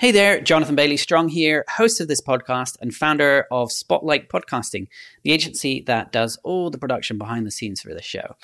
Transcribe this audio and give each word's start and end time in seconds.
Hey 0.00 0.12
there, 0.12 0.40
Jonathan 0.40 0.76
Baillie 0.76 0.96
Strong 0.96 1.30
here, 1.30 1.64
host 1.68 2.00
of 2.00 2.06
this 2.06 2.20
podcast 2.20 2.76
and 2.80 2.94
founder 2.94 3.48
of 3.50 3.72
Spotlight 3.72 4.28
Podcasting, 4.28 4.86
the 5.24 5.32
agency 5.32 5.82
that 5.88 6.12
does 6.12 6.38
all 6.44 6.70
the 6.70 6.78
production 6.78 7.18
behind 7.18 7.44
the 7.44 7.50
scenes 7.50 7.80
for 7.80 7.92
the 7.92 8.00
show. 8.00 8.36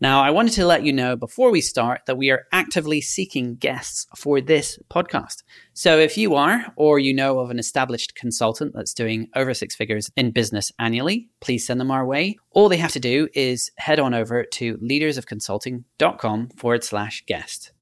Now, 0.00 0.22
I 0.22 0.30
wanted 0.30 0.54
to 0.54 0.64
let 0.64 0.84
you 0.84 0.92
know 0.94 1.14
before 1.14 1.50
we 1.50 1.60
start 1.60 2.00
that 2.06 2.16
we 2.16 2.30
are 2.30 2.46
actively 2.50 3.02
seeking 3.02 3.56
guests 3.56 4.06
for 4.16 4.40
this 4.40 4.78
podcast. 4.90 5.42
So 5.74 5.98
if 5.98 6.16
you 6.16 6.34
are, 6.34 6.72
or 6.76 6.98
you 6.98 7.12
know 7.12 7.40
of 7.40 7.50
an 7.50 7.58
established 7.58 8.14
consultant 8.14 8.72
that's 8.74 8.94
doing 8.94 9.28
over 9.36 9.52
six 9.52 9.74
figures 9.74 10.10
in 10.16 10.30
business 10.30 10.72
annually, 10.78 11.28
please 11.40 11.66
send 11.66 11.78
them 11.78 11.90
our 11.90 12.06
way. 12.06 12.38
All 12.52 12.70
they 12.70 12.78
have 12.78 12.92
to 12.92 13.00
do 13.00 13.28
is 13.34 13.70
head 13.76 14.00
on 14.00 14.14
over 14.14 14.44
to 14.44 14.78
leadersofconsulting.com 14.78 16.48
forward 16.56 16.84
slash 16.84 17.22
guest. 17.26 17.72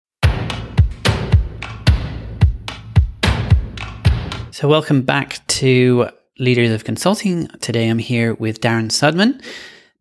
So, 4.61 4.69
welcome 4.69 5.01
back 5.01 5.41
to 5.47 6.11
Leaders 6.39 6.71
of 6.71 6.85
Consulting. 6.85 7.47
Today 7.63 7.89
I'm 7.89 7.99
here 7.99 8.35
with 8.35 8.61
Darren 8.61 8.91
Sudman. 8.91 9.43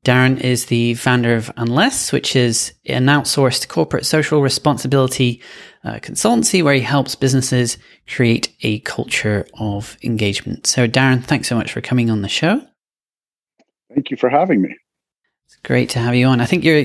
Darren 0.04 0.38
is 0.38 0.66
the 0.66 0.96
founder 0.96 1.34
of 1.34 1.50
Unless, 1.56 2.12
which 2.12 2.36
is 2.36 2.74
an 2.86 3.06
outsourced 3.06 3.70
corporate 3.70 4.06
social 4.06 4.42
responsibility 4.42 5.42
uh, 5.86 6.00
consultancy 6.00 6.62
where 6.62 6.74
he 6.74 6.82
helps 6.82 7.16
businesses 7.16 7.78
create 8.06 8.54
a 8.62 8.80
culture 8.80 9.48
of 9.62 9.96
engagement. 10.04 10.68
So, 10.68 10.90
Darren, 10.90 11.24
thanks 11.24 11.48
so 11.48 11.56
much 11.56 11.72
for 11.72 11.80
coming 11.80 12.10
on 12.10 12.22
the 12.22 12.28
show. 12.28 12.62
Thank 13.94 14.12
you 14.12 14.18
for 14.18 14.28
having 14.28 14.62
me. 14.62 14.76
It's 15.46 15.56
great 15.64 15.90
to 15.92 16.00
have 16.00 16.16
you 16.16 16.26
on. 16.28 16.42
I 16.42 16.46
think 16.46 16.66
you're 16.66 16.84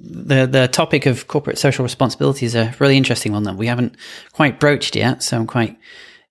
the 0.00 0.48
the 0.50 0.68
topic 0.72 1.06
of 1.06 1.28
corporate 1.28 1.58
social 1.58 1.84
responsibility 1.84 2.46
is 2.46 2.56
a 2.56 2.74
really 2.80 2.96
interesting 2.96 3.30
one 3.30 3.44
that 3.44 3.54
we 3.54 3.68
haven't 3.68 3.94
quite 4.32 4.58
broached 4.58 4.96
yet. 4.96 5.22
So 5.22 5.36
I'm 5.36 5.46
quite 5.46 5.78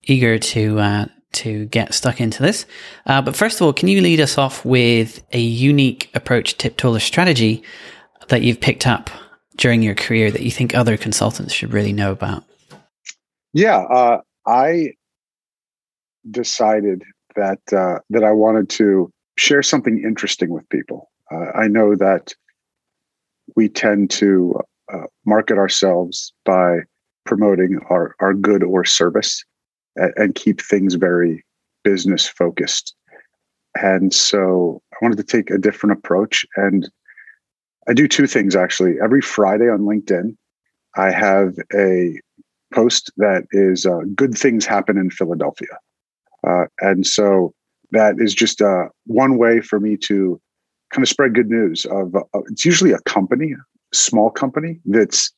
eager 0.05 0.37
to 0.37 0.79
uh, 0.79 1.05
to 1.33 1.65
get 1.65 1.93
stuck 1.93 2.21
into 2.21 2.41
this. 2.41 2.65
Uh, 3.05 3.21
but 3.21 3.35
first 3.35 3.59
of 3.59 3.65
all, 3.65 3.73
can 3.73 3.87
you 3.89 4.01
lead 4.01 4.19
us 4.19 4.37
off 4.37 4.63
with 4.63 5.23
a 5.33 5.39
unique 5.39 6.09
approach, 6.13 6.57
tip, 6.57 6.83
or 6.83 6.99
strategy 6.99 7.63
that 8.29 8.41
you've 8.41 8.61
picked 8.61 8.87
up 8.87 9.09
during 9.57 9.81
your 9.81 9.95
career 9.95 10.31
that 10.31 10.41
you 10.41 10.51
think 10.51 10.73
other 10.73 10.97
consultants 10.97 11.53
should 11.53 11.73
really 11.73 11.93
know 11.93 12.11
about? 12.11 12.43
Yeah, 13.53 13.79
uh, 13.79 14.21
I 14.45 14.93
decided 16.29 17.03
that 17.35 17.59
uh, 17.71 17.99
that 18.09 18.23
I 18.23 18.31
wanted 18.31 18.69
to 18.69 19.11
share 19.37 19.63
something 19.63 20.01
interesting 20.03 20.49
with 20.49 20.67
people. 20.69 21.09
Uh, 21.31 21.51
I 21.55 21.67
know 21.67 21.95
that 21.95 22.33
we 23.55 23.69
tend 23.69 24.09
to 24.11 24.59
uh, 24.91 25.05
market 25.25 25.57
ourselves 25.57 26.33
by 26.45 26.79
promoting 27.25 27.79
our, 27.89 28.15
our 28.19 28.33
good 28.33 28.63
or 28.63 28.85
service 28.85 29.43
and, 29.95 30.35
keep 30.35 30.61
things 30.61 30.95
very 30.95 31.45
business 31.83 32.27
focused. 32.27 32.95
And 33.81 34.13
so 34.13 34.81
I 34.93 34.97
wanted 35.01 35.17
to 35.17 35.23
take 35.23 35.49
a 35.49 35.57
different 35.57 35.97
approach. 35.97 36.45
And 36.55 36.89
I 37.87 37.93
do 37.93 38.07
two 38.07 38.27
things 38.27 38.55
actually. 38.55 38.95
Every 39.03 39.21
Friday 39.21 39.69
on 39.69 39.81
LinkedIn, 39.81 40.35
I 40.95 41.11
have 41.11 41.55
a 41.73 42.19
post 42.73 43.11
that 43.17 43.43
is 43.51 43.85
uh, 43.85 44.01
good 44.15 44.37
things 44.37 44.65
happen 44.65 44.97
in 44.97 45.09
Philadelphia. 45.09 45.77
Uh, 46.47 46.65
and 46.81 47.05
so 47.05 47.53
that 47.91 48.15
is 48.17 48.33
just 48.33 48.61
uh, 48.61 48.85
one 49.05 49.37
way 49.37 49.61
for 49.61 49.79
me 49.79 49.97
to 49.97 50.39
kind 50.91 51.03
of 51.03 51.09
spread 51.09 51.33
good 51.33 51.49
news 51.49 51.85
of 51.85 52.15
uh, 52.15 52.21
it's 52.49 52.65
usually 52.65 52.91
a 52.91 52.99
company, 52.99 53.53
small 53.93 54.29
company 54.29 54.79
that's 54.85 55.31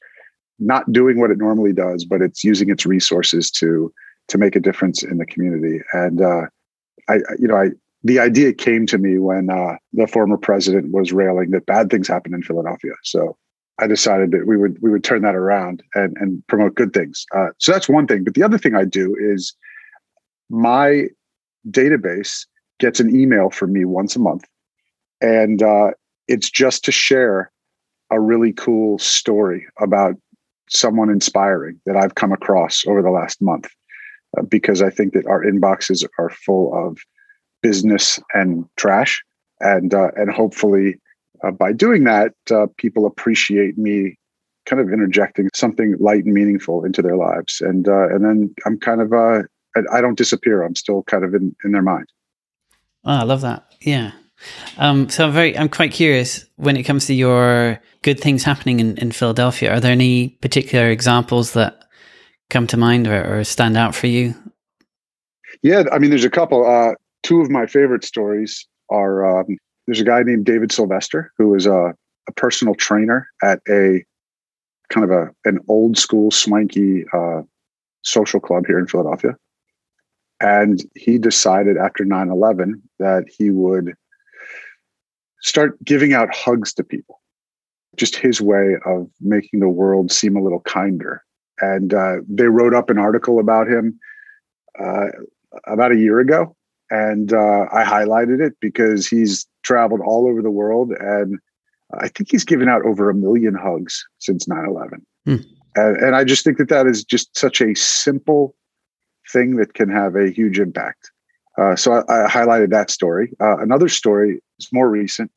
not 0.60 0.92
doing 0.92 1.20
what 1.20 1.32
it 1.32 1.38
normally 1.38 1.74
does, 1.74 2.04
but 2.06 2.22
it's 2.22 2.44
using 2.44 2.70
its 2.70 2.86
resources 2.86 3.52
to 3.52 3.94
to 4.28 4.38
make 4.38 4.56
a 4.56 4.60
difference 4.60 5.04
in 5.04 5.18
the 5.18 5.26
community. 5.26 5.82
And 5.94 6.22
uh, 6.22 6.42
I, 7.10 7.16
you 7.40 7.48
know, 7.48 7.56
I 7.56 7.70
the 8.04 8.20
idea 8.20 8.54
came 8.54 8.86
to 8.88 8.98
me 8.98 9.18
when 9.18 9.50
uh, 9.50 9.76
the 9.94 10.08
former 10.08 10.38
president 10.38 10.92
was 10.92 11.12
railing 11.12 11.52
that 11.52 11.66
bad 11.66 11.90
things 11.90 12.08
happen 12.08 12.34
in 12.34 12.42
Philadelphia. 12.42 12.94
So 13.04 13.36
I 13.80 13.88
decided 13.88 14.32
that 14.32 14.48
we 14.48 14.58
would 14.58 14.78
we 14.82 14.92
would 14.92 15.04
turn 15.04 15.22
that 15.24 15.36
around 15.36 15.84
and 15.96 16.16
and 16.18 16.46
promote 16.48 16.76
good 16.76 16.94
things. 16.94 17.26
Uh, 17.36 17.48
so 17.58 17.72
that's 17.72 17.90
one 17.90 18.08
thing. 18.08 18.24
But 18.24 18.34
the 18.34 18.44
other 18.44 18.58
thing 18.58 18.76
I 18.76 18.86
do 18.86 19.16
is 19.20 19.54
my 20.50 21.08
database 21.70 22.46
gets 22.80 23.00
an 23.00 23.14
email 23.16 23.50
from 23.50 23.74
me 23.74 23.86
once 23.86 24.16
a 24.16 24.20
month, 24.20 24.46
and 25.22 25.62
uh, 25.62 25.92
it's 26.28 26.50
just 26.50 26.84
to 26.86 26.92
share 26.92 27.52
a 28.10 28.20
really 28.20 28.54
cool 28.54 28.98
story 29.00 29.68
about 29.80 30.16
someone 30.70 31.10
inspiring 31.10 31.80
that 31.86 31.98
I've 31.98 32.16
come 32.16 32.32
across 32.32 32.86
over 32.88 33.02
the 33.02 33.10
last 33.10 33.42
month. 33.42 33.68
Uh, 34.38 34.42
because 34.44 34.82
I 34.82 34.90
think 34.90 35.14
that 35.14 35.26
our 35.28 35.44
inboxes 35.44 36.06
are 36.20 36.30
full 36.30 36.74
of 36.74 36.98
business 37.62 38.20
and 38.34 38.66
trash, 38.76 39.24
and 39.60 39.94
uh, 39.94 40.10
and 40.16 40.32
hopefully 40.32 41.00
uh, 41.44 41.52
by 41.52 41.72
doing 41.72 42.04
that, 42.06 42.34
uh, 42.52 42.68
people 42.78 43.06
appreciate 43.06 43.78
me 43.78 44.18
kind 44.66 44.82
of 44.82 44.92
interjecting 44.92 45.50
something 45.56 45.96
light 46.00 46.26
and 46.26 46.34
meaningful 46.34 46.84
into 46.84 47.02
their 47.02 47.16
lives, 47.16 47.62
and 47.62 47.88
uh, 47.88 48.10
and 48.10 48.26
then 48.26 48.54
I'm 48.66 48.78
kind 48.80 49.02
of 49.02 49.14
I, 49.14 49.44
I, 49.94 50.02
don't 50.02 50.18
disappear. 50.18 50.64
I'm 50.64 50.76
still 50.76 51.04
kind 51.04 51.24
of 51.24 51.34
in 51.34 51.56
in 51.64 51.72
their 51.72 51.82
mind. 51.82 52.08
Oh, 53.06 53.14
I 53.14 53.24
love 53.24 53.42
that. 53.42 53.74
Yeah. 53.82 54.12
Um, 54.78 55.10
so 55.10 55.26
I'm 55.26 55.34
very, 55.34 55.58
I'm 55.58 55.70
quite 55.70 55.92
curious 55.92 56.46
when 56.58 56.78
it 56.78 56.84
comes 56.84 57.08
to 57.08 57.14
your 57.14 57.80
good 58.04 58.20
things 58.20 58.44
happening 58.44 58.80
in, 58.80 58.98
in 58.98 59.12
Philadelphia. 59.12 59.74
Are 59.74 59.80
there 59.80 59.92
any 59.92 60.30
particular 60.42 60.90
examples 60.90 61.54
that 61.54 61.87
come 62.50 62.68
to 62.68 62.78
mind 62.78 63.08
or, 63.08 63.40
or 63.40 63.44
stand 63.44 63.78
out 63.78 63.96
for 63.96 64.08
you? 64.08 64.34
Yeah, 65.64 65.84
I 65.92 66.00
mean, 66.00 66.10
there's 66.10 66.24
a 66.24 66.30
couple. 66.30 66.66
Uh, 66.66 66.96
two 67.24 67.42
of 67.42 67.50
my 67.50 67.66
favorite 67.66 68.04
stories 68.04 68.68
are 68.90 69.40
um, 69.40 69.58
there's 69.86 70.00
a 70.00 70.06
guy 70.06 70.24
named 70.24 70.46
David 70.46 70.72
Sylvester 70.72 71.32
who 71.38 71.56
is 71.56 71.66
a, 71.66 71.94
a 72.28 72.32
personal 72.36 72.76
trainer 72.76 73.28
at 73.44 73.60
a 73.70 74.04
kind 74.90 75.04
of 75.04 75.12
a 75.12 75.30
an 75.46 75.60
old 75.68 75.98
school 75.98 76.32
swanky 76.32 77.06
uh, 77.14 77.42
social 78.04 78.40
club 78.40 78.66
here 78.68 78.80
in 78.80 78.88
Philadelphia. 78.88 79.36
And 80.40 80.84
he 80.96 81.18
decided 81.18 81.78
after 81.78 82.06
9 82.06 82.30
11 82.30 82.82
that 83.00 83.26
he 83.28 83.50
would 83.50 83.96
start 85.42 85.84
giving 85.84 86.14
out 86.14 86.34
hugs 86.34 86.74
to 86.74 86.84
people. 86.84 87.22
Just 87.96 88.16
his 88.16 88.40
way 88.40 88.76
of 88.86 89.10
making 89.20 89.60
the 89.60 89.70
world 89.70 90.12
seem 90.12 90.36
a 90.36 90.42
little 90.42 90.60
kinder 90.60 91.24
and 91.60 91.94
uh, 91.94 92.18
they 92.28 92.46
wrote 92.46 92.74
up 92.74 92.90
an 92.90 92.98
article 92.98 93.40
about 93.40 93.68
him 93.68 94.00
uh, 94.80 95.08
about 95.66 95.92
a 95.92 95.98
year 95.98 96.20
ago, 96.20 96.56
and 96.90 97.34
uh, 97.34 97.66
I 97.72 97.84
highlighted 97.84 98.46
it 98.46 98.54
because 98.60 99.08
he's 99.08 99.48
traveled 99.64 100.02
all 100.06 100.28
over 100.28 100.42
the 100.42 100.52
world, 100.52 100.92
and 101.00 101.40
I 102.00 102.10
think 102.10 102.32
he's 102.32 102.46
given 102.46 102.70
out 102.70 102.86
over 102.86 103.10
a 103.10 103.16
million 103.16 103.56
hugs 103.56 104.06
since 104.20 104.46
9/11. 104.46 105.02
Mm. 105.28 105.46
And, 105.76 105.98
and 105.98 106.16
I 106.16 106.24
just 106.24 106.44
think 106.44 106.58
that 106.58 106.70
that 106.70 106.88
is 106.88 107.04
just 107.04 107.38
such 107.38 107.62
a 107.62 107.76
simple 107.76 108.56
thing 109.32 109.58
that 109.58 109.74
can 109.74 109.90
have 109.90 110.16
a 110.16 110.32
huge 110.32 110.60
impact. 110.60 111.12
Uh, 111.58 111.76
so 111.76 111.94
I, 111.94 112.26
I, 112.26 112.30
highlighted 112.30 112.70
that 112.70 112.92
story. 112.92 113.32
Uh, 113.42 113.58
another 113.58 113.90
story 113.90 114.42
is 114.60 114.70
more 114.72 114.90
recent. 114.90 115.32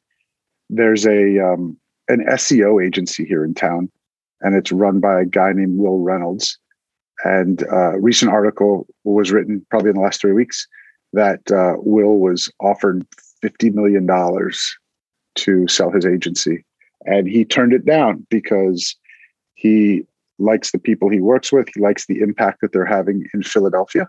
There's 0.68 1.06
a 1.06 1.38
um, 1.38 1.78
an 2.08 2.24
SEO 2.26 2.84
agency 2.84 3.24
here 3.24 3.44
in 3.44 3.54
town 3.54 3.90
and 4.40 4.54
it's 4.54 4.72
run 4.72 5.00
by 5.00 5.20
a 5.20 5.24
guy 5.24 5.52
named 5.52 5.78
Will 5.78 5.98
Reynolds. 5.98 6.58
And 7.24 7.62
uh, 7.64 7.92
a 7.92 8.00
recent 8.00 8.30
article 8.30 8.86
was 9.04 9.30
written 9.30 9.64
probably 9.70 9.90
in 9.90 9.96
the 9.96 10.02
last 10.02 10.20
three 10.20 10.32
weeks 10.32 10.66
that 11.12 11.50
uh, 11.50 11.74
Will 11.78 12.18
was 12.18 12.50
offered 12.60 13.06
$50 13.44 13.74
million 13.74 14.06
to 15.36 15.68
sell 15.68 15.90
his 15.90 16.06
agency. 16.06 16.64
And 17.04 17.26
he 17.26 17.44
turned 17.44 17.72
it 17.72 17.84
down 17.84 18.26
because 18.30 18.94
he 19.54 20.04
likes 20.38 20.72
the 20.72 20.78
people 20.78 21.08
he 21.08 21.20
works 21.20 21.52
with. 21.52 21.68
He 21.74 21.80
likes 21.80 22.06
the 22.06 22.20
impact 22.20 22.60
that 22.60 22.72
they're 22.72 22.84
having 22.84 23.26
in 23.34 23.42
Philadelphia, 23.42 24.08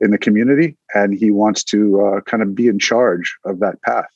in 0.00 0.10
the 0.10 0.18
community, 0.18 0.76
and 0.94 1.14
he 1.14 1.30
wants 1.30 1.64
to 1.64 2.00
uh, 2.00 2.20
kind 2.22 2.42
of 2.42 2.54
be 2.54 2.68
in 2.68 2.78
charge 2.78 3.36
of 3.44 3.60
that 3.60 3.80
path. 3.82 4.06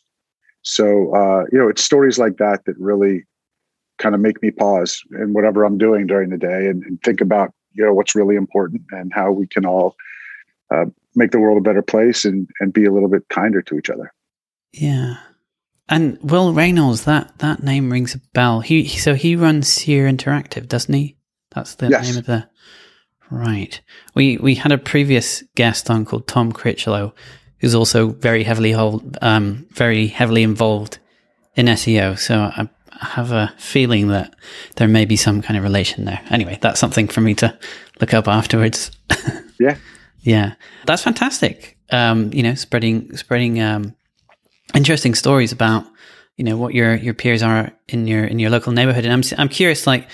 So, 0.62 1.14
uh, 1.14 1.44
you 1.50 1.58
know, 1.58 1.68
it's 1.68 1.82
stories 1.82 2.18
like 2.18 2.36
that 2.36 2.64
that 2.66 2.78
really 2.78 3.24
kind 4.00 4.14
of 4.14 4.20
make 4.20 4.42
me 4.42 4.50
pause 4.50 5.02
in 5.12 5.32
whatever 5.32 5.64
I'm 5.64 5.78
doing 5.78 6.06
during 6.06 6.30
the 6.30 6.38
day 6.38 6.66
and, 6.66 6.82
and 6.82 7.00
think 7.02 7.20
about 7.20 7.52
you 7.74 7.84
know 7.84 7.94
what's 7.94 8.16
really 8.16 8.34
important 8.34 8.82
and 8.90 9.12
how 9.12 9.30
we 9.30 9.46
can 9.46 9.64
all 9.64 9.94
uh, 10.70 10.86
make 11.14 11.30
the 11.30 11.38
world 11.38 11.58
a 11.58 11.60
better 11.60 11.82
place 11.82 12.24
and 12.24 12.48
and 12.58 12.72
be 12.72 12.84
a 12.84 12.92
little 12.92 13.08
bit 13.08 13.28
kinder 13.28 13.62
to 13.62 13.76
each 13.78 13.90
other. 13.90 14.12
Yeah. 14.72 15.16
And 15.88 16.18
Will 16.22 16.52
Reynolds, 16.52 17.04
that 17.04 17.38
that 17.38 17.62
name 17.62 17.90
rings 17.90 18.14
a 18.14 18.20
bell. 18.32 18.60
He 18.60 18.86
so 18.88 19.14
he 19.14 19.36
runs 19.36 19.68
Seer 19.68 20.08
Interactive, 20.08 20.68
doesn't 20.68 20.94
he? 20.94 21.16
That's 21.50 21.74
the 21.76 21.88
yes. 21.88 22.08
name 22.08 22.18
of 22.18 22.26
the 22.26 22.48
right. 23.30 23.80
We 24.14 24.36
we 24.38 24.54
had 24.54 24.72
a 24.72 24.78
previous 24.78 25.42
guest 25.56 25.90
on 25.90 26.04
called 26.04 26.28
Tom 26.28 26.52
Critchlow, 26.52 27.12
who's 27.58 27.74
also 27.74 28.08
very 28.08 28.44
heavily 28.44 28.72
hold, 28.72 29.18
um, 29.20 29.66
very 29.70 30.06
heavily 30.06 30.44
involved 30.44 30.98
in 31.56 31.66
SEO. 31.66 32.16
So 32.18 32.36
I 32.38 32.68
have 33.00 33.32
a 33.32 33.52
feeling 33.58 34.08
that 34.08 34.34
there 34.76 34.88
may 34.88 35.04
be 35.04 35.16
some 35.16 35.42
kind 35.42 35.56
of 35.56 35.64
relation 35.64 36.04
there. 36.04 36.20
Anyway, 36.30 36.58
that's 36.60 36.80
something 36.80 37.08
for 37.08 37.20
me 37.20 37.34
to 37.36 37.56
look 38.00 38.14
up 38.14 38.28
afterwards. 38.28 38.90
Yeah. 39.60 39.76
Yeah. 40.22 40.54
That's 40.86 41.02
fantastic. 41.02 41.76
Um, 41.92 42.32
you 42.32 42.42
know, 42.42 42.54
spreading 42.54 43.14
spreading 43.14 43.60
um, 43.60 43.94
interesting 44.74 45.14
stories 45.14 45.52
about 45.52 45.84
you 46.36 46.44
know 46.44 46.56
what 46.56 46.74
your 46.74 46.94
your 46.94 47.14
peers 47.14 47.42
are 47.42 47.70
in 47.88 48.06
your 48.06 48.24
in 48.24 48.38
your 48.38 48.48
local 48.48 48.72
neighborhood 48.72 49.04
and 49.04 49.12
i'm 49.12 49.38
i'm 49.38 49.48
curious 49.48 49.86
like 49.86 50.08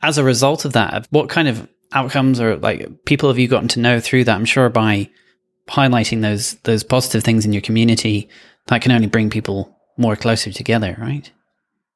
as 0.00 0.16
a 0.16 0.24
result 0.24 0.64
of 0.64 0.74
that 0.74 1.08
what 1.10 1.28
kind 1.28 1.48
of 1.48 1.68
outcomes 1.92 2.40
or 2.40 2.56
like 2.56 3.04
people 3.04 3.28
have 3.28 3.38
you 3.38 3.48
gotten 3.48 3.68
to 3.68 3.80
know 3.80 3.98
through 3.98 4.22
that 4.22 4.36
i'm 4.36 4.44
sure 4.44 4.68
by 4.68 5.08
highlighting 5.68 6.22
those 6.22 6.54
those 6.62 6.84
positive 6.84 7.24
things 7.24 7.44
in 7.44 7.52
your 7.52 7.62
community 7.62 8.28
that 8.68 8.80
can 8.80 8.92
only 8.92 9.08
bring 9.08 9.28
people 9.28 9.76
more 9.98 10.14
closer 10.14 10.52
together 10.52 10.96
right 11.00 11.32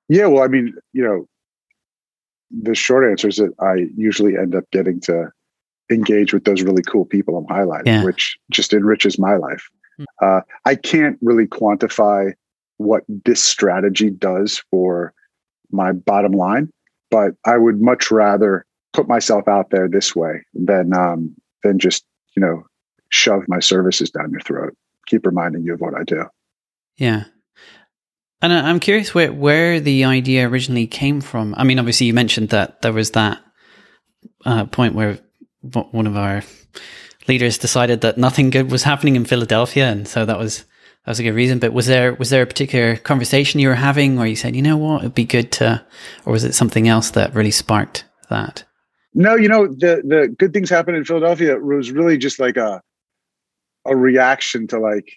yeah 0.08 0.26
well 0.26 0.42
i 0.42 0.48
mean 0.48 0.74
you 0.92 1.02
know 1.02 1.26
the 2.62 2.74
short 2.74 3.08
answer 3.08 3.28
is 3.28 3.36
that 3.36 3.52
i 3.60 3.86
usually 3.96 4.36
end 4.36 4.54
up 4.54 4.64
getting 4.70 5.00
to 5.00 5.30
engage 5.90 6.32
with 6.32 6.44
those 6.44 6.62
really 6.62 6.82
cool 6.82 7.04
people 7.04 7.36
i'm 7.36 7.46
highlighting 7.46 7.86
yeah. 7.86 8.04
which 8.04 8.36
just 8.50 8.72
enriches 8.72 9.18
my 9.18 9.36
life 9.36 9.68
hmm. 9.96 10.04
uh, 10.22 10.40
i 10.64 10.74
can't 10.74 11.18
really 11.22 11.46
quantify 11.46 12.32
what 12.78 13.04
this 13.24 13.42
strategy 13.42 14.10
does 14.10 14.62
for 14.70 15.14
my 15.70 15.92
bottom 15.92 16.32
line, 16.32 16.70
but 17.10 17.32
I 17.44 17.56
would 17.56 17.80
much 17.80 18.10
rather 18.10 18.64
put 18.92 19.08
myself 19.08 19.48
out 19.48 19.70
there 19.70 19.88
this 19.88 20.14
way 20.14 20.44
than 20.54 20.94
um, 20.94 21.34
than 21.62 21.78
just 21.78 22.04
you 22.34 22.40
know 22.40 22.64
shove 23.10 23.44
my 23.48 23.60
services 23.60 24.10
down 24.10 24.30
your 24.30 24.40
throat. 24.40 24.76
Keep 25.06 25.26
reminding 25.26 25.64
you 25.64 25.74
of 25.74 25.80
what 25.80 25.94
I 25.94 26.04
do. 26.04 26.24
Yeah. 26.96 27.24
And 28.42 28.52
I'm 28.52 28.80
curious 28.80 29.14
where 29.14 29.32
where 29.32 29.80
the 29.80 30.04
idea 30.04 30.48
originally 30.48 30.86
came 30.86 31.20
from. 31.20 31.54
I 31.56 31.64
mean, 31.64 31.78
obviously, 31.78 32.06
you 32.06 32.14
mentioned 32.14 32.50
that 32.50 32.82
there 32.82 32.92
was 32.92 33.12
that 33.12 33.42
uh, 34.44 34.66
point 34.66 34.94
where 34.94 35.18
one 35.90 36.06
of 36.06 36.16
our 36.16 36.42
leaders 37.28 37.58
decided 37.58 38.02
that 38.02 38.18
nothing 38.18 38.50
good 38.50 38.70
was 38.70 38.82
happening 38.82 39.16
in 39.16 39.24
Philadelphia, 39.24 39.88
and 39.88 40.06
so 40.06 40.24
that 40.24 40.38
was 40.38 40.58
that 41.04 41.12
was 41.12 41.18
a 41.18 41.22
good 41.22 41.34
reason. 41.34 41.58
But 41.58 41.72
was 41.72 41.86
there 41.86 42.14
was 42.14 42.30
there 42.30 42.42
a 42.42 42.46
particular 42.46 42.96
conversation 42.96 43.60
you 43.60 43.68
were 43.68 43.74
having 43.74 44.16
where 44.16 44.26
you 44.26 44.36
said, 44.36 44.54
you 44.54 44.62
know 44.62 44.76
what, 44.76 45.00
it'd 45.00 45.14
be 45.14 45.24
good 45.24 45.52
to, 45.52 45.84
or 46.24 46.32
was 46.32 46.44
it 46.44 46.54
something 46.54 46.88
else 46.88 47.10
that 47.12 47.34
really 47.34 47.50
sparked 47.50 48.04
that? 48.28 48.64
No, 49.14 49.34
you 49.34 49.48
know 49.48 49.66
the 49.66 50.02
the 50.04 50.34
good 50.38 50.52
things 50.52 50.68
happened 50.68 50.98
in 50.98 51.04
Philadelphia 51.04 51.56
was 51.58 51.90
really 51.90 52.18
just 52.18 52.38
like 52.38 52.56
a 52.56 52.82
a 53.86 53.96
reaction 53.96 54.66
to 54.68 54.78
like 54.78 55.08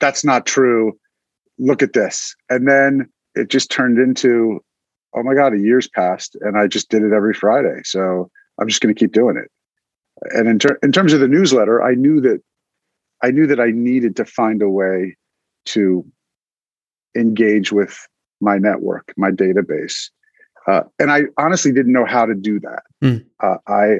that's 0.00 0.24
not 0.24 0.46
true. 0.46 0.98
Look 1.60 1.82
at 1.82 1.92
this, 1.92 2.34
and 2.48 2.66
then 2.66 3.08
it 3.34 3.50
just 3.50 3.70
turned 3.70 3.98
into 3.98 4.60
oh 5.14 5.22
my 5.22 5.34
god, 5.34 5.54
a 5.54 5.58
year's 5.58 5.88
passed, 5.88 6.36
and 6.40 6.58
I 6.58 6.66
just 6.66 6.88
did 6.88 7.02
it 7.02 7.12
every 7.12 7.34
Friday. 7.34 7.80
So 7.84 8.30
I'm 8.60 8.68
just 8.68 8.80
going 8.80 8.94
to 8.94 8.98
keep 8.98 9.12
doing 9.12 9.36
it. 9.36 9.50
And 10.32 10.48
in, 10.48 10.58
ter- 10.58 10.78
in 10.82 10.92
terms 10.92 11.12
of 11.12 11.20
the 11.20 11.28
newsletter, 11.28 11.82
I 11.82 11.94
knew 11.94 12.20
that 12.20 12.42
I 13.22 13.30
knew 13.30 13.46
that 13.46 13.60
I 13.60 13.70
needed 13.70 14.16
to 14.16 14.24
find 14.24 14.62
a 14.62 14.68
way 14.68 15.16
to 15.66 16.04
engage 17.16 17.70
with 17.70 18.06
my 18.40 18.56
network, 18.56 19.12
my 19.16 19.30
database. 19.30 20.08
Uh, 20.66 20.82
and 20.98 21.10
I 21.10 21.24
honestly 21.36 21.72
didn't 21.72 21.92
know 21.92 22.06
how 22.06 22.24
to 22.24 22.34
do 22.34 22.60
that. 22.60 22.82
Mm. 23.02 23.26
Uh, 23.42 23.56
I 23.66 23.98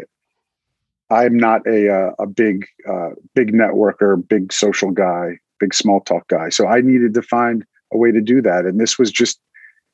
I'm 1.10 1.36
not 1.36 1.66
a 1.66 1.92
uh, 1.92 2.10
a 2.18 2.26
big 2.26 2.66
uh, 2.88 3.10
big 3.34 3.52
networker, 3.52 4.26
big 4.28 4.52
social 4.52 4.90
guy, 4.90 5.38
big 5.60 5.74
small 5.74 6.00
talk 6.00 6.26
guy. 6.28 6.48
So 6.48 6.66
I 6.66 6.80
needed 6.80 7.14
to 7.14 7.22
find 7.22 7.64
a 7.92 7.98
way 7.98 8.10
to 8.10 8.20
do 8.20 8.42
that, 8.42 8.64
and 8.64 8.80
this 8.80 8.98
was 8.98 9.10
just 9.10 9.38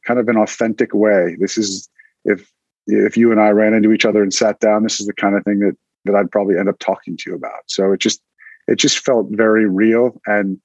kind 0.07 0.21
of 0.21 0.29
an 0.29 0.37
authentic 0.37 0.95
way. 0.95 1.37
This 1.39 1.59
is 1.59 1.89
if 2.25 2.51
if 2.87 3.17
you 3.17 3.33
and 3.33 3.41
I 3.41 3.51
ran 3.51 3.75
into 3.75 3.93
each 3.93 4.05
other 4.05 4.23
and 4.23 4.33
sat 4.33 4.61
down, 4.61 4.85
this 4.85 5.01
is 5.01 5.07
the 5.07 5.13
kind 5.13 5.37
of 5.37 5.45
thing 5.45 5.59
that 5.61 5.77
that 6.05 6.15
I'd 6.15 6.31
probably 6.31 6.57
end 6.57 6.69
up 6.69 6.79
talking 6.79 7.17
to 7.17 7.31
you 7.31 7.37
about. 7.37 7.65
So 7.67 7.93
it 7.93 8.01
just 8.01 8.23
it 8.69 8.77
just 8.77 9.01
felt 9.01 9.27
very 9.31 9.67
real 9.67 10.21
and 10.27 10.59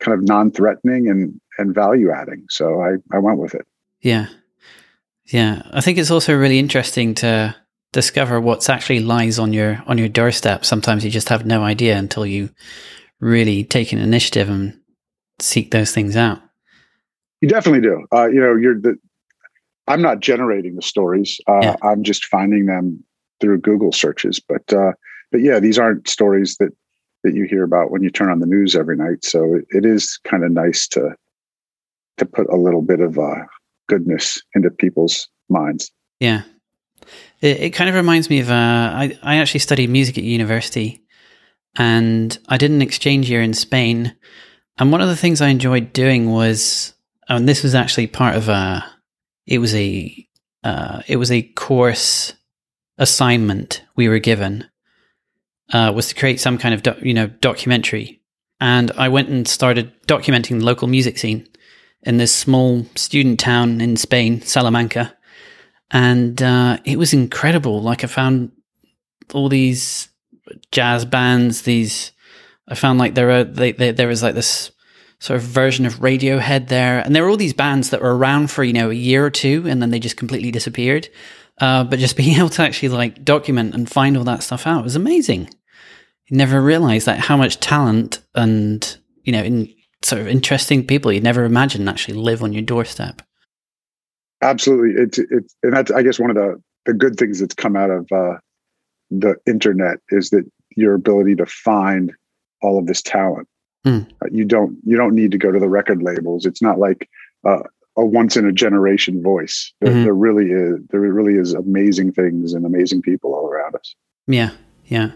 kind 0.00 0.18
of 0.18 0.24
non-threatening 0.24 1.08
and 1.08 1.40
and 1.58 1.74
value 1.74 2.10
adding. 2.10 2.46
So 2.48 2.80
I 2.80 2.96
I 3.14 3.18
went 3.18 3.38
with 3.38 3.54
it. 3.54 3.66
Yeah. 4.00 4.26
Yeah, 5.28 5.62
I 5.72 5.80
think 5.80 5.98
it's 5.98 6.12
also 6.12 6.36
really 6.36 6.60
interesting 6.60 7.14
to 7.16 7.56
discover 7.92 8.40
what's 8.40 8.68
actually 8.68 9.00
lies 9.00 9.38
on 9.38 9.52
your 9.52 9.82
on 9.86 9.98
your 9.98 10.08
doorstep. 10.08 10.64
Sometimes 10.64 11.04
you 11.04 11.10
just 11.10 11.30
have 11.30 11.44
no 11.44 11.62
idea 11.62 11.96
until 11.96 12.24
you 12.24 12.50
really 13.20 13.64
take 13.64 13.92
an 13.92 13.98
initiative 13.98 14.48
and 14.48 14.78
seek 15.40 15.70
those 15.70 15.92
things 15.92 16.16
out. 16.16 16.40
You 17.40 17.48
definitely 17.48 17.82
do. 17.82 18.06
Uh, 18.12 18.26
you 18.28 18.40
know, 18.40 18.56
you're 18.56 18.80
the. 18.80 18.96
I'm 19.88 20.02
not 20.02 20.20
generating 20.20 20.74
the 20.74 20.82
stories. 20.82 21.40
Uh, 21.46 21.60
yeah. 21.62 21.76
I'm 21.82 22.02
just 22.02 22.24
finding 22.24 22.66
them 22.66 23.04
through 23.40 23.60
Google 23.60 23.92
searches. 23.92 24.40
But 24.40 24.72
uh, 24.72 24.92
but 25.30 25.40
yeah, 25.40 25.60
these 25.60 25.78
aren't 25.78 26.08
stories 26.08 26.56
that 26.58 26.70
that 27.22 27.34
you 27.34 27.44
hear 27.44 27.64
about 27.64 27.90
when 27.90 28.02
you 28.02 28.10
turn 28.10 28.30
on 28.30 28.40
the 28.40 28.46
news 28.46 28.74
every 28.74 28.96
night. 28.96 29.24
So 29.24 29.54
it, 29.54 29.64
it 29.70 29.84
is 29.84 30.18
kind 30.24 30.44
of 30.44 30.50
nice 30.50 30.86
to 30.88 31.14
to 32.18 32.26
put 32.26 32.48
a 32.48 32.56
little 32.56 32.82
bit 32.82 33.00
of 33.00 33.18
uh, 33.18 33.44
goodness 33.88 34.42
into 34.54 34.70
people's 34.70 35.28
minds. 35.48 35.90
Yeah, 36.20 36.42
it, 37.40 37.60
it 37.60 37.70
kind 37.70 37.90
of 37.90 37.96
reminds 37.96 38.30
me 38.30 38.40
of. 38.40 38.50
Uh, 38.50 38.54
I 38.54 39.18
I 39.22 39.36
actually 39.36 39.60
studied 39.60 39.90
music 39.90 40.18
at 40.18 40.24
university, 40.24 41.02
and 41.76 42.36
I 42.48 42.56
did 42.56 42.70
an 42.70 42.82
exchange 42.82 43.30
year 43.30 43.42
in 43.42 43.54
Spain. 43.54 44.14
And 44.78 44.92
one 44.92 45.00
of 45.00 45.08
the 45.08 45.16
things 45.16 45.40
I 45.40 45.48
enjoyed 45.48 45.92
doing 45.92 46.30
was, 46.30 46.94
and 47.28 47.48
this 47.48 47.62
was 47.62 47.74
actually 47.74 48.06
part 48.08 48.36
of 48.36 48.48
a. 48.48 48.84
It 49.46 49.58
was 49.58 49.74
a. 49.74 50.26
Uh, 50.64 51.02
it 51.06 51.16
was 51.16 51.30
a 51.30 51.42
course 51.42 52.32
assignment 52.98 53.84
we 53.94 54.08
were 54.08 54.18
given 54.18 54.64
uh, 55.72 55.92
was 55.94 56.08
to 56.08 56.14
create 56.14 56.40
some 56.40 56.58
kind 56.58 56.74
of 56.74 56.82
do- 56.82 56.96
you 57.02 57.14
know 57.14 57.26
documentary, 57.26 58.20
and 58.60 58.90
I 58.92 59.08
went 59.08 59.28
and 59.28 59.46
started 59.46 59.92
documenting 60.06 60.58
the 60.58 60.64
local 60.64 60.88
music 60.88 61.18
scene 61.18 61.48
in 62.02 62.18
this 62.18 62.34
small 62.34 62.86
student 62.94 63.40
town 63.40 63.80
in 63.80 63.96
Spain, 63.96 64.40
Salamanca, 64.42 65.16
and 65.90 66.40
uh, 66.42 66.78
it 66.84 66.98
was 66.98 67.12
incredible. 67.12 67.82
Like 67.82 68.04
I 68.04 68.06
found 68.06 68.52
all 69.32 69.48
these 69.48 70.08
jazz 70.70 71.04
bands, 71.04 71.62
these 71.62 72.12
I 72.68 72.74
found 72.74 72.98
like 72.98 73.14
there 73.14 73.30
are 73.30 73.44
they, 73.44 73.72
they, 73.72 73.92
there 73.92 74.08
was 74.08 74.22
like 74.22 74.34
this 74.34 74.72
sort 75.18 75.38
of 75.38 75.44
version 75.44 75.86
of 75.86 75.96
Radiohead 75.96 76.68
there, 76.68 77.00
and 77.00 77.14
there 77.14 77.22
were 77.22 77.30
all 77.30 77.36
these 77.36 77.54
bands 77.54 77.90
that 77.90 78.02
were 78.02 78.16
around 78.16 78.50
for 78.50 78.64
you 78.64 78.72
know 78.72 78.90
a 78.90 78.94
year 78.94 79.24
or 79.24 79.30
two, 79.30 79.64
and 79.66 79.80
then 79.80 79.90
they 79.90 79.98
just 79.98 80.16
completely 80.16 80.50
disappeared. 80.50 81.08
Uh, 81.58 81.84
but 81.84 81.98
just 81.98 82.16
being 82.18 82.36
able 82.36 82.48
to 82.50 82.62
actually 82.62 82.88
like 82.88 83.24
document 83.24 83.74
and 83.74 83.90
find 83.90 84.16
all 84.16 84.24
that 84.24 84.42
stuff 84.42 84.66
out 84.66 84.84
was 84.84 84.96
amazing. 84.96 85.48
You 86.28 86.36
never 86.36 86.60
realized 86.60 87.06
like 87.06 87.18
how 87.18 87.36
much 87.36 87.60
talent 87.60 88.20
and 88.34 88.96
you 89.22 89.32
know 89.32 89.42
in 89.42 89.72
sort 90.02 90.20
of 90.20 90.28
interesting 90.28 90.86
people 90.86 91.12
you'd 91.12 91.22
never 91.22 91.44
imagine 91.44 91.88
actually 91.88 92.18
live 92.18 92.42
on 92.42 92.52
your 92.52 92.62
doorstep. 92.62 93.22
Absolutely, 94.42 95.02
it's 95.02 95.18
it's 95.18 95.56
and 95.62 95.72
that's 95.72 95.90
I 95.90 96.02
guess 96.02 96.18
one 96.18 96.30
of 96.30 96.36
the 96.36 96.60
the 96.84 96.94
good 96.94 97.16
things 97.16 97.40
that's 97.40 97.54
come 97.54 97.76
out 97.76 97.90
of 97.90 98.06
uh, 98.12 98.34
the 99.10 99.36
internet 99.46 99.98
is 100.10 100.30
that 100.30 100.44
your 100.76 100.94
ability 100.94 101.34
to 101.36 101.46
find 101.46 102.12
all 102.62 102.78
of 102.78 102.86
this 102.86 103.02
talent. 103.02 103.48
Mm. 103.86 104.10
Uh, 104.22 104.26
you 104.30 104.44
don't 104.44 104.76
you 104.84 104.96
don't 104.96 105.14
need 105.14 105.30
to 105.30 105.38
go 105.38 105.52
to 105.52 105.60
the 105.60 105.68
record 105.68 106.02
labels. 106.02 106.44
It's 106.44 106.62
not 106.62 106.78
like 106.78 107.08
uh, 107.46 107.62
a 107.96 108.04
once 108.04 108.36
in 108.36 108.44
a 108.44 108.52
generation 108.52 109.22
voice. 109.22 109.72
There, 109.80 109.92
mm-hmm. 109.92 110.04
there, 110.04 110.14
really 110.14 110.50
is 110.50 110.80
there 110.90 111.00
really 111.00 111.34
is 111.34 111.54
amazing 111.54 112.12
things 112.12 112.52
and 112.52 112.66
amazing 112.66 113.02
people 113.02 113.34
all 113.34 113.48
around 113.48 113.74
us. 113.76 113.94
Yeah, 114.26 114.50
yeah. 114.86 115.12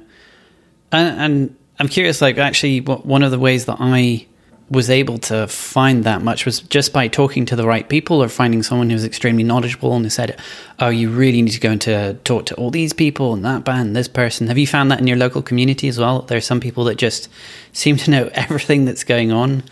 And, 0.92 1.20
and 1.20 1.56
I'm 1.78 1.88
curious, 1.88 2.20
like 2.20 2.38
actually, 2.38 2.80
what, 2.80 3.06
one 3.06 3.22
of 3.22 3.30
the 3.30 3.38
ways 3.38 3.66
that 3.66 3.76
I 3.80 4.26
was 4.70 4.88
able 4.88 5.18
to 5.18 5.48
find 5.48 6.04
that 6.04 6.22
much 6.22 6.46
was 6.46 6.60
just 6.60 6.92
by 6.92 7.08
talking 7.08 7.44
to 7.46 7.56
the 7.56 7.66
right 7.66 7.88
people 7.88 8.22
or 8.22 8.28
finding 8.28 8.62
someone 8.62 8.88
who 8.88 8.94
was 8.94 9.04
extremely 9.04 9.42
knowledgeable 9.42 9.94
and 9.94 10.04
who 10.04 10.10
said, 10.10 10.38
"Oh, 10.78 10.88
you 10.88 11.10
really 11.10 11.42
need 11.42 11.52
to 11.52 11.60
go 11.60 11.72
into 11.72 12.16
talk 12.24 12.46
to 12.46 12.54
all 12.54 12.70
these 12.70 12.92
people 12.92 13.34
and 13.34 13.44
that 13.44 13.64
band, 13.64 13.96
this 13.96 14.08
person." 14.08 14.46
Have 14.46 14.58
you 14.58 14.66
found 14.66 14.90
that 14.90 15.00
in 15.00 15.06
your 15.06 15.16
local 15.16 15.42
community 15.42 15.88
as 15.88 15.98
well? 15.98 16.22
There 16.22 16.38
are 16.38 16.40
some 16.40 16.60
people 16.60 16.84
that 16.84 16.96
just 16.96 17.28
seem 17.72 17.96
to 17.96 18.10
know 18.10 18.30
everything 18.34 18.84
that's 18.84 19.04
going 19.04 19.32
on. 19.32 19.64